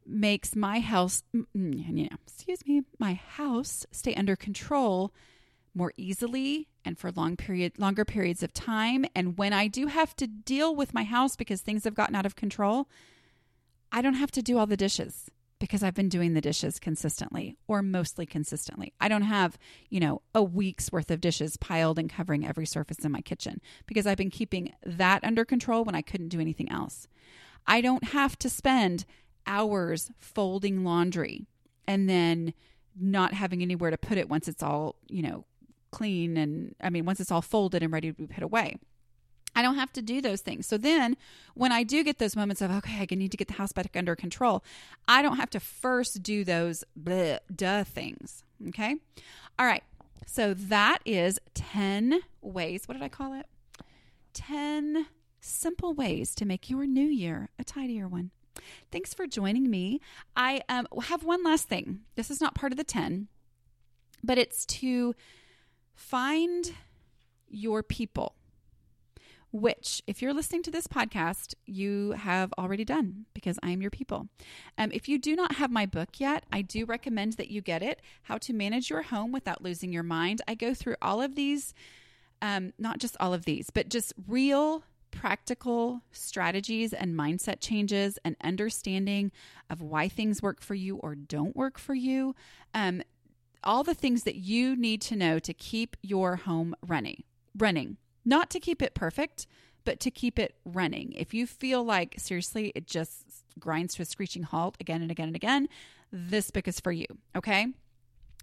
makes 0.10 0.56
my 0.56 0.80
house, 0.80 1.24
know, 1.34 1.46
mm, 1.56 2.08
excuse 2.26 2.66
me, 2.66 2.84
my 2.98 3.14
house 3.14 3.86
stay 3.92 4.16
under 4.16 4.36
control 4.36 5.14
more 5.74 5.94
easily 5.98 6.68
and 6.84 6.98
for 6.98 7.12
long 7.12 7.38
period 7.38 7.78
longer 7.78 8.04
periods 8.04 8.42
of 8.42 8.52
time 8.54 9.06
and 9.16 9.38
when 9.38 9.54
I 9.54 9.68
do 9.68 9.88
have 9.88 10.16
to 10.16 10.26
deal 10.26 10.76
with 10.76 10.94
my 10.94 11.04
house 11.04 11.36
because 11.36 11.62
things 11.62 11.84
have 11.84 11.94
gotten 11.94 12.16
out 12.16 12.26
of 12.26 12.36
control 12.36 12.90
I 13.92 14.02
don't 14.02 14.16
have 14.16 14.32
to 14.32 14.42
do 14.42 14.58
all 14.58 14.66
the 14.66 14.76
dishes 14.76 15.30
because 15.60 15.84
I've 15.84 15.94
been 15.94 16.10
doing 16.10 16.34
the 16.34 16.42
dishes 16.42 16.80
consistently 16.80 17.58
or 17.68 17.82
mostly 17.82 18.26
consistently. 18.26 18.94
I 19.00 19.10
don't 19.10 19.24
have, 19.24 19.58
you 19.90 20.00
know, 20.00 20.22
a 20.34 20.42
week's 20.42 20.92
worth 20.92 21.12
of 21.12 21.22
dishes 21.22 21.58
piled 21.58 22.00
and 22.00 22.10
covering 22.10 22.48
every 22.48 22.66
surface 22.66 23.00
in 23.00 23.12
my 23.12 23.22
kitchen 23.22 23.60
because 23.86 24.08
I've 24.08 24.18
been 24.18 24.30
keeping 24.30 24.74
that 24.86 25.24
under 25.24 25.44
control 25.44 25.84
when 25.84 25.96
I 25.96 26.02
couldn't 26.02 26.30
do 26.30 26.40
anything 26.40 26.72
else. 26.72 27.08
I 27.68 27.82
don't 27.82 28.06
have 28.06 28.40
to 28.40 28.50
spend 28.50 29.06
hours 29.50 30.12
folding 30.20 30.86
laundry 30.86 31.48
and 31.88 32.10
then 32.10 32.54
not 32.98 33.34
having 33.34 33.62
anywhere 33.62 33.92
to 33.92 33.98
put 33.98 34.18
it 34.18 34.30
once 34.30 34.48
it's 34.48 34.64
all, 34.64 34.96
you 35.08 35.22
know, 35.22 35.44
clean 35.92 36.38
and 36.38 36.76
I 36.82 36.90
mean, 36.90 37.06
once 37.06 37.20
it's 37.20 37.32
all 37.32 37.42
folded 37.42 37.84
and 37.84 37.92
ready 37.92 38.12
to 38.12 38.14
be 38.14 38.28
put 38.28 38.44
away. 38.44 38.78
I 39.56 39.62
don't 39.64 39.76
have 39.76 39.92
to 39.94 40.02
do 40.02 40.22
those 40.22 40.42
things. 40.42 40.68
So 40.68 40.78
then 40.78 41.18
when 41.56 41.72
I 41.72 41.84
do 41.84 42.04
get 42.04 42.20
those 42.20 42.36
moments 42.36 42.62
of, 42.62 42.72
okay, 42.72 43.06
I 43.10 43.16
need 43.16 43.32
to 43.32 43.38
get 43.38 43.48
the 43.48 43.56
house 43.56 43.72
back 43.72 43.98
under 43.98 44.16
control, 44.16 44.64
I 45.08 45.22
don't 45.22 45.38
have 45.38 45.50
to 45.50 45.60
first 45.60 46.22
do 46.22 46.44
those 46.44 46.84
bleh, 47.02 47.40
duh 47.54 47.84
things. 47.84 48.44
Okay. 48.68 48.96
All 49.58 49.66
right. 49.66 49.84
So 50.28 50.54
that 50.54 51.00
is 51.06 51.40
10 51.56 52.20
ways. 52.42 52.84
What 52.86 52.94
did 52.94 53.04
I 53.04 53.10
call 53.10 53.34
it? 53.34 53.48
10 54.34 55.08
simple 55.42 55.94
ways 55.94 56.36
to 56.36 56.46
make 56.46 56.70
your 56.70 56.86
new 56.86 57.08
year 57.08 57.50
a 57.58 57.64
tidier 57.64 58.08
one. 58.08 58.32
Thanks 58.92 59.14
for 59.14 59.28
joining 59.28 59.70
me. 59.70 60.02
I 60.36 60.62
um, 60.70 60.88
have 61.04 61.24
one 61.24 61.44
last 61.44 61.68
thing. 61.68 62.02
This 62.16 62.32
is 62.32 62.42
not 62.42 62.56
part 62.56 62.72
of 62.72 62.78
the 62.78 62.84
10, 62.84 63.28
but 64.24 64.38
it's 64.38 64.66
to 64.68 65.16
find 65.96 66.74
your 67.50 67.84
people, 67.84 68.36
which, 69.52 70.02
if 70.08 70.22
you're 70.22 70.34
listening 70.34 70.64
to 70.64 70.72
this 70.72 70.88
podcast, 70.88 71.56
you 71.66 72.12
have 72.12 72.54
already 72.58 72.86
done 72.86 73.26
because 73.34 73.58
I 73.64 73.72
am 73.72 73.82
your 73.82 73.92
people. 73.92 74.28
Um, 74.78 74.92
if 74.94 75.10
you 75.10 75.18
do 75.18 75.36
not 75.36 75.56
have 75.56 75.72
my 75.72 75.86
book 75.86 76.20
yet, 76.20 76.46
I 76.52 76.62
do 76.62 76.86
recommend 76.86 77.34
that 77.34 77.50
you 77.50 77.62
get 77.62 77.82
it 77.82 78.02
How 78.24 78.38
to 78.40 78.54
Manage 78.54 78.90
Your 78.90 79.04
Home 79.04 79.32
Without 79.32 79.64
Losing 79.64 79.92
Your 79.92 80.04
Mind. 80.04 80.42
I 80.48 80.56
go 80.56 80.74
through 80.74 80.96
all 81.02 81.22
of 81.22 81.36
these. 81.36 81.74
Um, 82.42 82.72
not 82.80 83.00
just 83.00 83.18
all 83.20 83.34
of 83.34 83.44
these, 83.44 83.70
but 83.70 83.90
just 83.90 84.14
real 84.26 84.84
practical 85.12 86.02
strategies 86.12 86.94
and 86.94 87.16
mindset 87.16 87.60
changes 87.60 88.18
and 88.24 88.36
understanding 88.42 89.32
of 89.70 89.82
why 89.82 90.08
things 90.08 90.42
work 90.42 90.62
for 90.62 90.76
you 90.76 90.98
or 90.98 91.16
don't 91.16 91.56
work 91.56 91.78
for 91.78 91.94
you. 91.94 92.36
Um, 92.74 93.02
all 93.64 93.84
the 93.84 93.94
things 93.94 94.24
that 94.24 94.36
you 94.36 94.76
need 94.76 95.02
to 95.02 95.16
know 95.16 95.40
to 95.40 95.54
keep 95.54 95.98
your 96.02 96.38
home 96.38 96.76
running. 96.86 97.24
Running, 97.58 97.98
not 98.24 98.50
to 98.52 98.60
keep 98.60 98.82
it 98.82 98.94
perfect, 98.94 99.48
but 99.84 100.00
to 100.00 100.12
keep 100.12 100.38
it 100.38 100.56
running. 100.66 101.14
If 101.14 101.34
you 101.34 101.48
feel 101.48 101.84
like 101.84 102.16
seriously 102.18 102.72
it 102.76 102.88
just 102.88 103.26
grinds 103.60 103.96
to 103.96 104.04
a 104.04 104.06
screeching 104.06 104.44
halt 104.44 104.78
again 104.80 105.02
and 105.02 105.12
again 105.12 105.28
and 105.28 105.36
again, 105.36 105.68
this 106.12 106.52
book 106.52 106.68
is 106.68 106.80
for 106.80 106.92
you. 106.92 107.06
Okay. 107.36 107.68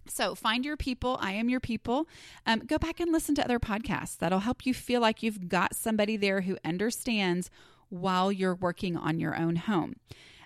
So 0.09 0.35
find 0.35 0.65
your 0.65 0.77
people. 0.77 1.17
I 1.21 1.33
am 1.33 1.49
your 1.49 1.59
people. 1.59 2.07
Um, 2.45 2.59
go 2.59 2.77
back 2.77 2.99
and 2.99 3.11
listen 3.11 3.35
to 3.35 3.43
other 3.43 3.59
podcasts. 3.59 4.17
That'll 4.17 4.39
help 4.39 4.65
you 4.65 4.73
feel 4.73 5.01
like 5.01 5.23
you've 5.23 5.49
got 5.49 5.75
somebody 5.75 6.17
there 6.17 6.41
who 6.41 6.57
understands 6.63 7.49
while 7.89 8.31
you're 8.31 8.55
working 8.55 8.97
on 8.97 9.19
your 9.19 9.35
own 9.35 9.55
home. 9.55 9.95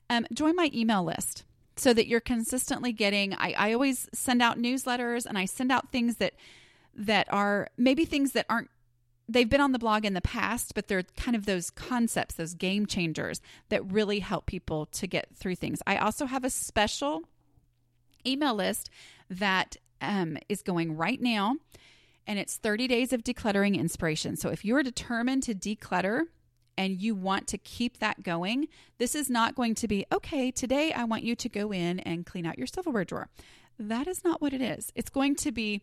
Um, 0.09 0.25
join 0.33 0.55
my 0.55 0.69
email 0.73 1.03
list 1.03 1.43
so 1.75 1.93
that 1.93 2.07
you're 2.07 2.19
consistently 2.19 2.91
getting. 2.91 3.33
I, 3.33 3.53
I 3.57 3.73
always 3.73 4.09
send 4.13 4.41
out 4.41 4.59
newsletters 4.59 5.25
and 5.25 5.37
I 5.37 5.45
send 5.45 5.71
out 5.71 5.91
things 5.91 6.17
that 6.17 6.33
that 6.93 7.31
are 7.31 7.69
maybe 7.77 8.03
things 8.03 8.33
that 8.33 8.45
aren't 8.49 8.69
they've 9.29 9.49
been 9.49 9.61
on 9.61 9.71
the 9.71 9.79
blog 9.79 10.03
in 10.03 10.13
the 10.13 10.21
past, 10.21 10.73
but 10.75 10.87
they're 10.87 11.03
kind 11.15 11.35
of 11.35 11.45
those 11.45 11.69
concepts, 11.69 12.35
those 12.35 12.53
game 12.53 12.85
changers 12.85 13.41
that 13.69 13.89
really 13.89 14.19
help 14.19 14.45
people 14.45 14.87
to 14.87 15.07
get 15.07 15.29
through 15.35 15.55
things. 15.55 15.81
I 15.87 15.97
also 15.97 16.25
have 16.25 16.43
a 16.43 16.49
special 16.49 17.23
email 18.25 18.53
list 18.53 18.89
that 19.31 19.77
um, 20.01 20.37
is 20.49 20.61
going 20.61 20.97
right 20.97 21.21
now, 21.21 21.55
and 22.27 22.37
it's 22.37 22.57
30 22.57 22.87
days 22.87 23.13
of 23.13 23.23
decluttering 23.23 23.77
inspiration. 23.77 24.35
So 24.35 24.49
if 24.49 24.63
you're 24.63 24.83
determined 24.83 25.43
to 25.43 25.55
declutter, 25.55 26.23
and 26.77 27.01
you 27.01 27.13
want 27.13 27.47
to 27.47 27.57
keep 27.57 27.99
that 27.99 28.23
going, 28.23 28.67
this 28.97 29.13
is 29.13 29.29
not 29.29 29.55
going 29.55 29.75
to 29.75 29.87
be, 29.87 30.05
okay, 30.11 30.51
today 30.51 30.91
I 30.91 31.03
want 31.03 31.23
you 31.23 31.35
to 31.35 31.49
go 31.49 31.71
in 31.71 31.99
and 31.99 32.25
clean 32.25 32.45
out 32.45 32.57
your 32.57 32.65
silverware 32.65 33.05
drawer. 33.05 33.29
That 33.77 34.07
is 34.07 34.23
not 34.23 34.41
what 34.41 34.53
it 34.53 34.61
is. 34.61 34.91
It's 34.95 35.09
going 35.09 35.35
to 35.37 35.51
be 35.51 35.81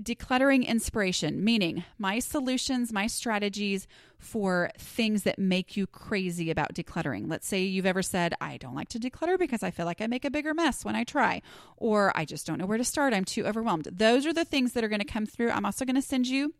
decluttering 0.00 0.66
inspiration, 0.66 1.42
meaning 1.44 1.84
my 1.98 2.18
solutions, 2.18 2.92
my 2.92 3.06
strategies 3.06 3.86
for 4.18 4.70
things 4.78 5.22
that 5.22 5.38
make 5.38 5.76
you 5.76 5.86
crazy 5.86 6.50
about 6.50 6.74
decluttering. 6.74 7.28
Let's 7.28 7.46
say 7.46 7.62
you've 7.62 7.86
ever 7.86 8.02
said, 8.02 8.34
I 8.40 8.56
don't 8.56 8.74
like 8.74 8.88
to 8.90 8.98
declutter 8.98 9.38
because 9.38 9.62
I 9.62 9.70
feel 9.70 9.86
like 9.86 10.00
I 10.00 10.06
make 10.06 10.24
a 10.24 10.30
bigger 10.30 10.54
mess 10.54 10.84
when 10.84 10.96
I 10.96 11.04
try, 11.04 11.42
or 11.76 12.12
I 12.16 12.24
just 12.24 12.46
don't 12.46 12.58
know 12.58 12.66
where 12.66 12.78
to 12.78 12.84
start. 12.84 13.14
I'm 13.14 13.24
too 13.24 13.46
overwhelmed. 13.46 13.88
Those 13.92 14.26
are 14.26 14.32
the 14.32 14.44
things 14.44 14.72
that 14.72 14.84
are 14.84 14.88
going 14.88 15.00
to 15.00 15.04
come 15.04 15.26
through. 15.26 15.50
I'm 15.50 15.64
also 15.64 15.84
going 15.84 15.96
to 15.96 16.02
send 16.02 16.26
you 16.26 16.54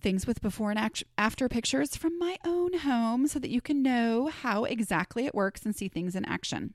things 0.00 0.26
with 0.26 0.40
before 0.40 0.70
and 0.70 1.04
after 1.16 1.48
pictures 1.48 1.96
from 1.96 2.18
my 2.18 2.36
own 2.44 2.78
home 2.78 3.26
so 3.26 3.38
that 3.38 3.50
you 3.50 3.60
can 3.60 3.82
know 3.82 4.28
how 4.28 4.64
exactly 4.64 5.26
it 5.26 5.34
works 5.34 5.64
and 5.64 5.74
see 5.74 5.88
things 5.88 6.14
in 6.14 6.24
action. 6.24 6.74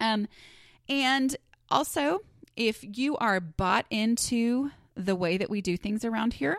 Um, 0.00 0.28
and 0.88 1.36
also, 1.70 2.20
if 2.56 2.84
you 2.96 3.16
are 3.16 3.40
bought 3.40 3.86
into 3.90 4.70
the 4.96 5.16
way 5.16 5.36
that 5.36 5.50
we 5.50 5.60
do 5.60 5.76
things 5.76 6.04
around 6.04 6.34
here, 6.34 6.58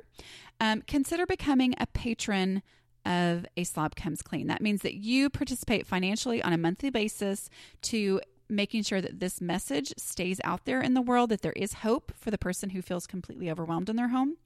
um, 0.60 0.82
consider 0.88 1.26
becoming 1.26 1.74
a 1.80 1.88
patron 1.88 2.62
of 3.06 3.46
A 3.56 3.64
Slob 3.64 3.96
Comes 3.96 4.22
Clean. 4.22 4.48
That 4.48 4.62
means 4.62 4.82
that 4.82 4.96
you 4.96 5.30
participate 5.30 5.86
financially 5.86 6.42
on 6.42 6.54
a 6.54 6.58
monthly 6.58 6.90
basis 6.90 7.50
to 7.84 8.22
making 8.50 8.84
sure 8.84 9.02
that 9.02 9.20
this 9.20 9.42
message 9.42 9.94
stays 9.98 10.40
out 10.44 10.66
there 10.66 10.82
in 10.82 10.94
the 10.94 11.02
world, 11.02 11.30
that 11.30 11.42
there 11.42 11.54
is 11.54 11.74
hope 11.74 12.12
for 12.16 12.32
the 12.32 12.38
person 12.38 12.72
who 12.72 12.82
feels 12.82 13.08
completely 13.08 13.50
overwhelmed 13.50 13.90
in 13.90 13.96
their 13.96 14.10
home. 14.10 14.38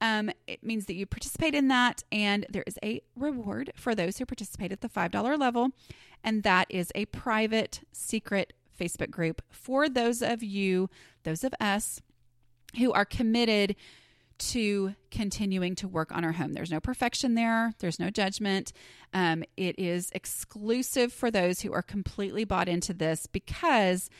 Um, 0.00 0.30
it 0.46 0.62
means 0.62 0.86
that 0.86 0.94
you 0.94 1.06
participate 1.06 1.54
in 1.54 1.68
that, 1.68 2.02
and 2.12 2.44
there 2.50 2.64
is 2.66 2.78
a 2.82 3.00
reward 3.14 3.72
for 3.76 3.94
those 3.94 4.18
who 4.18 4.26
participate 4.26 4.72
at 4.72 4.82
the 4.82 4.88
$5 4.88 5.38
level, 5.38 5.70
and 6.22 6.42
that 6.42 6.66
is 6.68 6.92
a 6.94 7.06
private, 7.06 7.80
secret 7.92 8.52
Facebook 8.78 9.10
group 9.10 9.42
for 9.48 9.88
those 9.88 10.20
of 10.22 10.42
you, 10.42 10.90
those 11.22 11.44
of 11.44 11.54
us 11.60 12.02
who 12.78 12.92
are 12.92 13.04
committed 13.04 13.76
to 14.38 14.94
continuing 15.10 15.74
to 15.76 15.88
work 15.88 16.12
on 16.12 16.24
our 16.24 16.32
home. 16.32 16.52
There's 16.52 16.70
no 16.70 16.80
perfection 16.80 17.34
there, 17.34 17.74
there's 17.78 17.98
no 17.98 18.10
judgment. 18.10 18.72
Um, 19.14 19.44
it 19.56 19.78
is 19.78 20.10
exclusive 20.12 21.12
for 21.12 21.30
those 21.30 21.60
who 21.60 21.72
are 21.72 21.82
completely 21.82 22.44
bought 22.44 22.68
into 22.68 22.92
this 22.92 23.26
because 23.26 24.10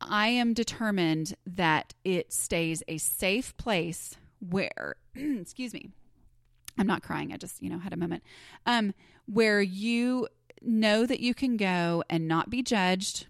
I 0.00 0.28
am 0.28 0.54
determined 0.54 1.34
that 1.46 1.92
it 2.04 2.32
stays 2.32 2.82
a 2.88 2.96
safe 2.96 3.54
place 3.58 4.16
where, 4.40 4.96
excuse 5.14 5.74
me, 5.74 5.90
I'm 6.78 6.86
not 6.86 7.02
crying. 7.02 7.32
I 7.32 7.36
just, 7.36 7.62
you 7.62 7.68
know, 7.68 7.78
had 7.78 7.92
a 7.92 7.98
moment. 7.98 8.22
Um, 8.64 8.94
where 9.26 9.60
you 9.60 10.28
know 10.62 11.04
that 11.04 11.20
you 11.20 11.34
can 11.34 11.56
go 11.56 12.02
and 12.08 12.26
not 12.26 12.48
be 12.48 12.62
judged 12.62 13.26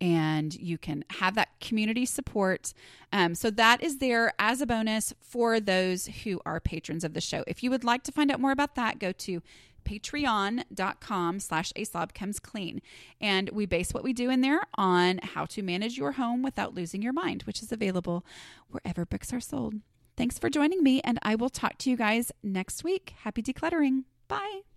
and 0.00 0.54
you 0.54 0.78
can 0.78 1.04
have 1.10 1.34
that 1.34 1.48
community 1.60 2.06
support. 2.06 2.72
Um, 3.12 3.34
so 3.34 3.50
that 3.50 3.82
is 3.82 3.98
there 3.98 4.32
as 4.38 4.60
a 4.60 4.66
bonus 4.66 5.12
for 5.20 5.60
those 5.60 6.06
who 6.24 6.40
are 6.44 6.60
patrons 6.60 7.04
of 7.04 7.14
the 7.14 7.20
show. 7.20 7.44
If 7.46 7.62
you 7.62 7.70
would 7.70 7.84
like 7.84 8.02
to 8.04 8.12
find 8.12 8.30
out 8.30 8.40
more 8.40 8.52
about 8.52 8.74
that, 8.76 8.98
go 8.98 9.12
to 9.12 9.42
patreon.com 9.84 11.40
slash 11.40 11.72
aslob 11.72 12.12
comes 12.12 12.38
clean 12.38 12.82
and 13.20 13.48
we 13.50 13.64
base 13.64 13.94
what 13.94 14.04
we 14.04 14.12
do 14.12 14.28
in 14.28 14.42
there 14.42 14.60
on 14.74 15.18
how 15.22 15.46
to 15.46 15.62
manage 15.62 15.96
your 15.96 16.12
home 16.12 16.42
without 16.42 16.74
losing 16.74 17.00
your 17.00 17.12
mind 17.12 17.42
which 17.44 17.62
is 17.62 17.72
available 17.72 18.24
wherever 18.68 19.06
books 19.06 19.32
are 19.32 19.40
sold. 19.40 19.74
Thanks 20.14 20.38
for 20.38 20.50
joining 20.50 20.82
me 20.82 21.00
and 21.04 21.18
i 21.22 21.34
will 21.34 21.48
talk 21.48 21.78
to 21.78 21.90
you 21.90 21.96
guys 21.96 22.32
next 22.42 22.84
week. 22.84 23.14
Happy 23.22 23.42
decluttering. 23.42 24.04
Bye 24.26 24.67